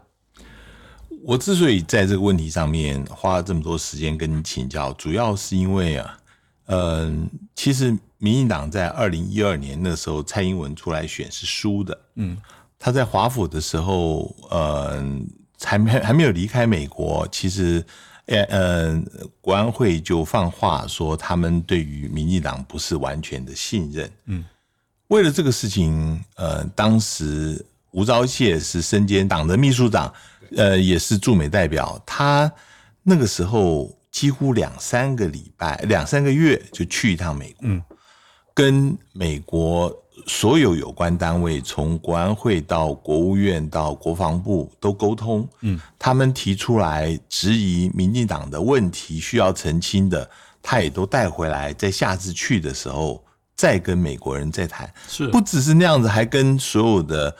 [1.22, 6.18] 我之所以在这个问题上面花了这么多时间跟你请教，主要是因为啊，
[6.68, 12.38] 嗯，其实民进党在二零一二年那时候，蔡英文出来选是输的，嗯。
[12.80, 15.04] 他在华府的时候，呃，
[15.60, 17.84] 还没还没有离开美国，其实，
[18.26, 19.02] 呃呃，
[19.40, 24.08] 国安会就放话说，他们对于民进党不是完全的信任。
[24.26, 24.44] 嗯，
[25.08, 30.14] 为了这个事情，呃，当时吴钊燮是身兼党的秘书长，
[30.56, 32.48] 呃，也是驻美代表，他
[33.02, 37.68] 那个时候几乎两三个礼拜、两三个月就去一趟美国，
[38.52, 40.04] 跟美国。
[40.26, 50.28] 所有有关单位，从国安会到国务院到国防部都沟通，嗯，他们提出来质疑民进党的问题需要澄清的，
[50.60, 55.28] 他也都带回来，在下次去的时候再跟美国人再谈，是。
[55.28, 57.34] 不只是那样子，还跟所有的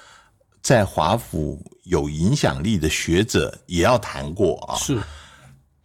[0.62, 5.02] 在华府有影响力的学者也要谈过啊，是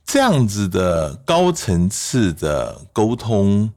[0.06, 3.72] 这样子的高层次的沟通。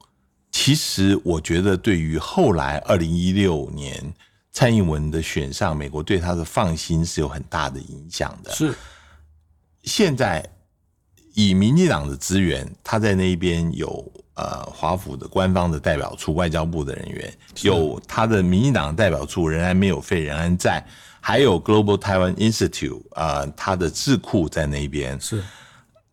[0.49, 4.11] 其实我觉得，对于后来二零一六年
[4.51, 8.51] 蔡英文的选上，美国对他的放心是有很大的影响的。
[8.51, 8.73] 是
[9.83, 10.43] 现在
[11.35, 20.83] 以民进党的资源，他在那边有呃华府的官方的代表处、外交部的人员，有他的民进党代表处仍然没有废，仍然在，
[21.21, 25.43] 还有 Global Taiwan Institute 啊，他的智库在那边是。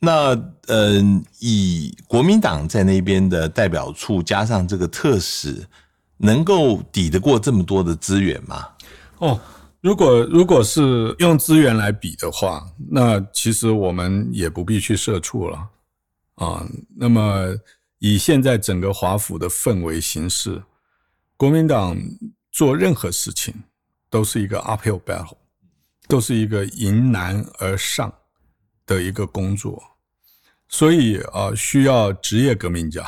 [0.05, 0.35] 那
[0.67, 5.67] 嗯，以国民党在那边的代表处加上这个特使，
[6.19, 8.69] 能够抵得过这么多的资源吗？
[9.19, 9.41] 哦，
[9.81, 15.69] 如果如果是用资源来比的话，那其实我们也不必去设处了
[16.37, 16.67] 啊。
[16.97, 17.55] 那么
[17.99, 20.63] 以现在整个华府的氛围形势，
[21.37, 21.97] 国民党
[22.51, 23.55] 做任何事情
[24.09, 25.37] 都是一个 uphill battle，
[26.09, 28.13] 都是一个迎难而上
[28.87, 29.83] 的一个工作，
[30.75, 33.07] 所以啊，需要职业革命家。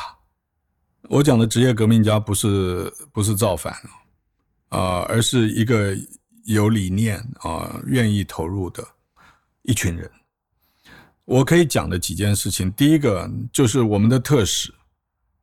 [1.09, 3.73] 我讲的职业革命家不是不是造反
[4.69, 5.93] 啊，而是一个
[6.45, 8.81] 有理念啊、愿意投入的
[9.63, 10.09] 一群人。
[11.25, 14.73] 我可以讲的几件事情，第一个就是我们的特使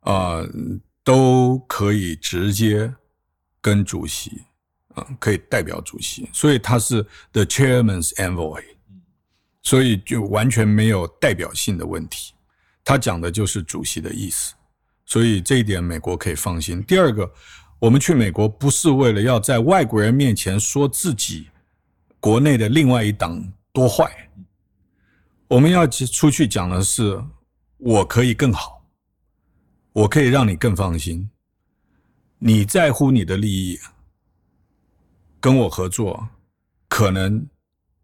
[0.00, 0.40] 啊，
[1.02, 2.90] 都可以直接
[3.60, 4.44] 跟主席
[4.94, 7.02] 啊，可以代表主席，所以他是
[7.32, 8.64] the chairman's envoy，
[9.64, 12.32] 所以就完全没有代表性的问题。
[12.84, 14.54] 他讲的就是主席的意思。
[15.06, 16.82] 所以这一点美国可以放心。
[16.82, 17.30] 第二个，
[17.78, 21.48] 我们去美国不是为了要在外国人面前说自己
[22.20, 24.30] 国内的另外一党多坏，
[25.46, 27.22] 我们要出去讲的是
[27.76, 28.82] 我可以更好，
[29.92, 31.28] 我可以让你更放心，
[32.38, 33.78] 你在乎你的利益，
[35.38, 36.26] 跟我合作
[36.88, 37.46] 可能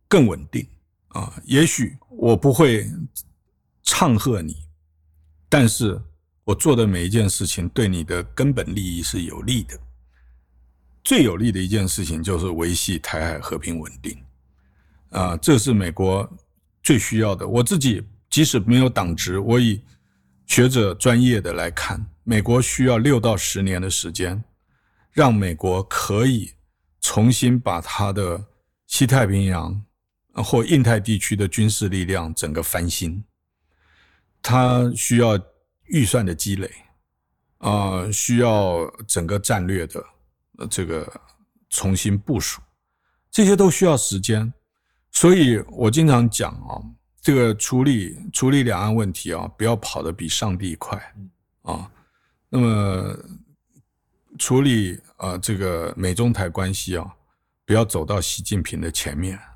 [0.06, 0.66] 更稳定
[1.11, 1.32] 啊。
[1.44, 2.90] 也许我不会
[3.82, 4.56] 唱和你，
[5.48, 6.00] 但是。
[6.42, 9.78] 我做的每一件事情对你的根本利益是有利的，
[11.04, 14.18] 最有利的一件事情就是维系台海和平稳定，
[15.11, 16.28] 啊，这是美国
[16.82, 17.46] 最需要的。
[17.46, 19.80] 我自己即使没有党职，我以
[20.46, 24.42] 学者专业的来看，美国需要六到十年的时间，
[25.12, 26.52] 让美国可以
[27.00, 28.44] 重新把它的
[28.88, 29.80] 西太平洋
[30.35, 33.24] 或印太地区的军事力量整个翻新，
[34.43, 35.39] 它需要。
[35.93, 36.70] 预算的积累，
[37.59, 40.05] 啊，需要整个战略的
[40.70, 41.20] 这个
[41.68, 42.61] 重新部署，
[43.28, 44.55] 这些都需要时间。
[45.11, 46.78] 所以我经常讲啊，
[47.20, 50.97] 这个处理处理两岸问题啊，不要跑得比上帝快
[51.62, 51.91] 啊。
[52.49, 53.18] 那么
[54.39, 57.16] 处理啊这个美中台关系啊，
[57.66, 59.49] 不要走到习近平的前面啊。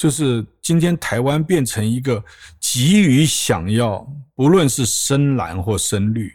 [0.00, 2.24] 就是今天台湾变成一个
[2.58, 4.10] 急于想要。
[4.34, 6.32] 不论是深蓝或深绿，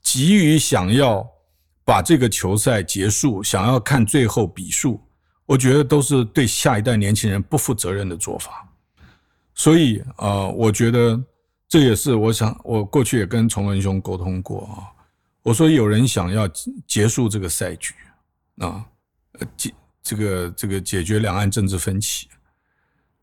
[0.00, 1.22] 急于想要
[1.84, 4.98] 把这个球赛结束，想要看最后比数，
[5.44, 8.66] 我觉得都是对下一代年轻人不负责任的做法。
[9.54, 11.22] 所以啊，我觉得
[11.68, 14.88] 这也是我想，我过去也跟崇文兄沟通过啊。
[15.42, 16.48] 我说有人想要
[16.86, 17.92] 结束这个赛局
[18.56, 18.86] 啊，
[19.58, 19.70] 解
[20.02, 22.28] 这个这个解决两岸政治分歧。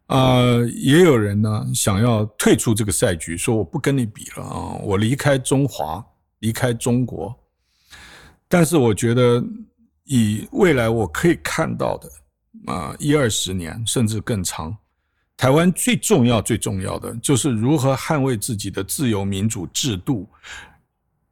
[0.10, 6.04] 啊，也有人呢想要退出这个赛局，说我不跟你比了啊，我离开中华，
[6.40, 7.36] 离开中国。
[8.48, 9.44] 但是我觉得，
[10.06, 12.10] 以未来我可以看到的
[12.74, 14.76] 啊，一二十年甚至更长，
[15.38, 20.28] 台湾最重要、最重要的就是如何捍卫自己的自由民主制度。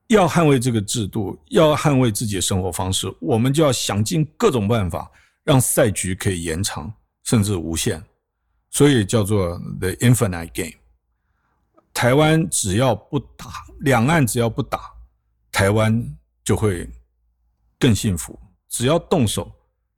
[0.10, 5.12] 要捍卫这个制度，要捍卫自己的生活方式，我们就要想尽各种办法，
[5.44, 8.02] 让赛局可以延长，甚至无限。
[8.78, 10.80] 所以叫做 the infinite game。
[11.96, 14.80] 台湾只要不打，两岸只要不打，
[15.52, 16.88] 台湾就会
[17.80, 18.40] 更幸福。
[18.70, 19.52] 只要动手，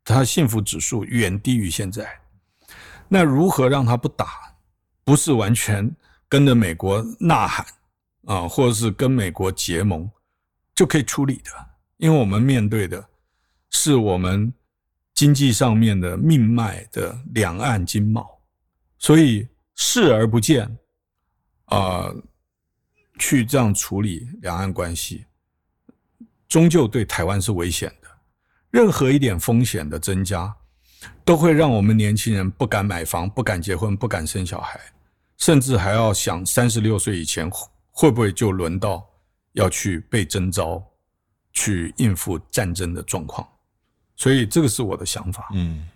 [0.06, 2.10] 它幸福指数远低于现在。
[3.10, 4.56] 那如何让他不打？
[5.04, 5.94] 不是完全
[6.30, 7.66] 跟着美国呐喊
[8.28, 10.10] 啊，或者是跟美国结盟
[10.74, 11.52] 就可以处理的？
[11.98, 13.10] 因为我们面对的
[13.72, 14.54] 是我们
[15.14, 18.39] 经济上面的命脉的两岸经贸。
[19.00, 20.78] 所以视而不见，
[21.66, 22.14] 啊，
[23.18, 25.26] 去这样处理两岸关系，
[26.48, 28.10] 终究对台湾是危险的。
[28.72, 30.54] 任何一点风险的增加，
[31.24, 34.80] 都会让我们年轻人不敢买房、不敢结婚、不敢生小孩，
[35.38, 37.50] 甚至还要想三十六岁以前
[37.90, 39.10] 会不会就轮到
[39.54, 40.86] 要去被征召，
[41.54, 43.48] 去应付战争的状况。
[44.18, 45.50] 所以这个是我的想法。
[45.54, 45.88] 嗯。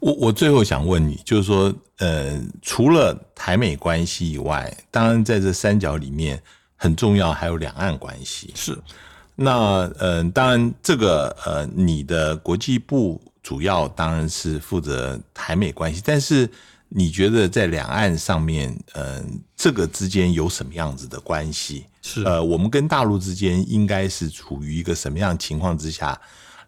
[0.00, 6.40] 我我最后想问你，就是说，呃，除了台美关系以外，当然在这三角里面
[6.76, 8.52] 很重要还有两岸关系。
[8.54, 8.78] 是，
[9.34, 16.48] 那呃，当然这个呃，你的国际部主要当然是负责台美关系，但是
[16.90, 21.86] 你觉得在两岸上面，嗯，这个之间有什么样子的关系？
[22.02, 26.20] 是，呃，我们跟大陆之间应该是处于一个什么样情况之下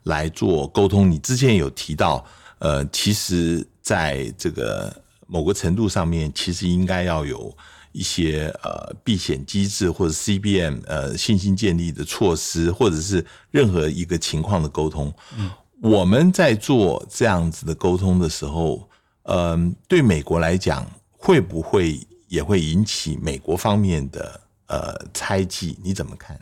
[0.05, 1.09] 来做沟通？
[1.11, 2.25] 你之前有提到。
[2.59, 7.57] 呃，其实在这个某个程度上面，其实应该要有
[7.93, 15.13] 一些呃避险机制或者 CBM 呃信心建立的措施，或者是任何一个情况的沟通。
[15.37, 15.51] 嗯，
[15.81, 18.89] 我们在做这样子的沟通的时候，
[19.23, 26.39] 嗯，对美国来讲，会不会也会引起美国方面的呃猜忌，你怎么看？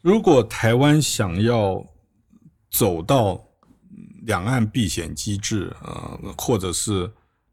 [0.00, 1.84] 如果台湾想要
[2.70, 3.42] 走到
[4.26, 7.10] 两岸避险机制，呃，或者是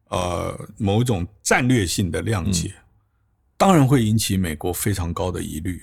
[0.09, 2.73] 呃某一种战略性的谅解，
[3.57, 5.81] 当然会引起美国非常高的疑虑。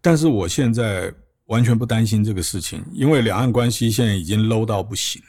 [0.00, 1.12] 但是我现在
[1.46, 5.22] 完全不担心这个事情，因为两岸关系现在已经 low 到不行。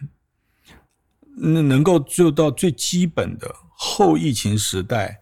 [1.40, 5.22] 那能够做到最基本的后疫情时代，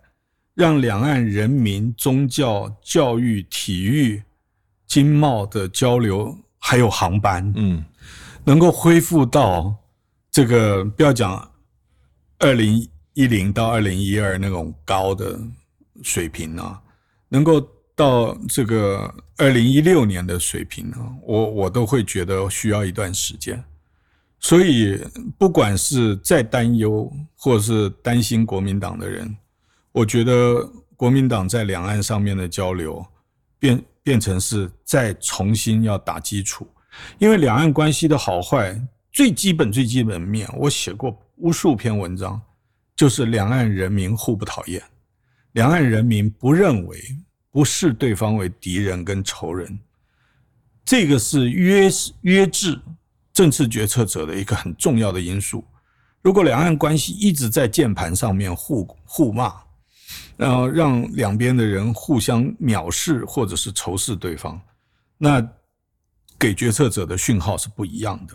[0.53, 4.23] 让两岸人民宗教、教育、体育、
[4.87, 7.83] 经贸的交流，还有航班，嗯，
[8.45, 9.75] 能够恢复到
[10.31, 11.51] 这个不要讲
[12.39, 15.39] 二零一零到二零一二那种高的
[16.03, 16.81] 水平啊，
[17.29, 17.61] 能够
[17.95, 23.63] 到这个二零一六年的水平啊，我我都会觉得需要一段时间。
[24.37, 24.99] 所以，
[25.39, 29.35] 不管是再担忧或是担心国民党的人，
[29.91, 33.03] 我觉得国民党在两岸上面的交流
[33.57, 36.67] 变变成是再重新要打基础，
[37.17, 38.79] 因为两岸关系的好坏
[39.11, 42.41] 最基本最基本面，我写过无数篇文章，
[42.95, 44.81] 就是两岸人民互不讨厌，
[45.53, 46.99] 两岸人民不认为
[47.51, 49.79] 不视对方为敌人跟仇人，
[50.83, 51.89] 这个是约
[52.21, 52.79] 约制。
[53.33, 55.61] 政治决策者的一个很重要的因素。
[56.21, 59.53] 如果两岸关系一直在键盘上面互互骂，
[60.37, 64.57] 然后让两边的人互相藐视或者是仇视对方，
[65.17, 65.45] 那
[66.39, 68.33] 给决策者的讯号是不一样的。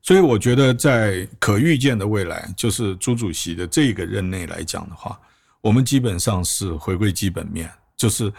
[0.00, 5.20] 所以，我觉得在可预见的未来，就是朱主席的这个任内来讲的话，
[5.60, 8.32] 我们基本上是回归基本面，就是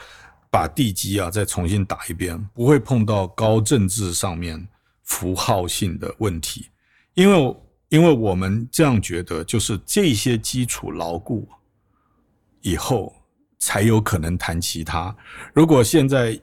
[0.49, 4.67] 把地基啊再重新打一遍，不会碰到高政治上面。
[5.05, 6.69] 符号性的问题，
[7.13, 7.57] 因为
[7.89, 11.45] 因为我们这样觉得，就是这些基础牢固
[12.61, 13.13] 以后，
[13.59, 15.13] 才有可能谈其他。
[15.53, 16.39] 如果现在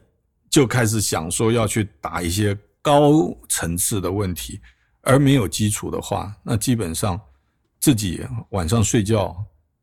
[0.51, 4.61] 就开始想说要去打一些高层次的问题，
[5.03, 7.18] 而没有基础的话，那基本上
[7.78, 8.20] 自己
[8.51, 9.34] 晚上睡觉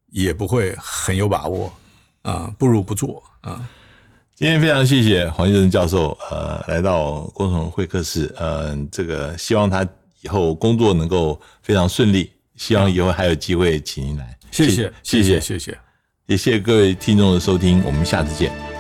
[0.08, 1.74] 也不会很有把握
[2.24, 3.68] 啊，不如不做啊。
[4.36, 9.88] 今天非常谢谢黄先生教授，呃，来到工程会客室，呃，这个希望他
[10.22, 14.38] 以后工作能够非常顺利，希望以后还有机会请您来。
[14.52, 15.78] 谢谢，谢谢，谢谢，
[16.28, 18.77] 也谢谢各位听众的收听，我们下次见。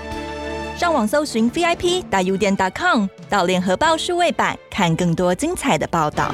[0.77, 6.31] 上网搜寻 VIP 大 U 店 .com 到联合报数位版看更多精彩的报道。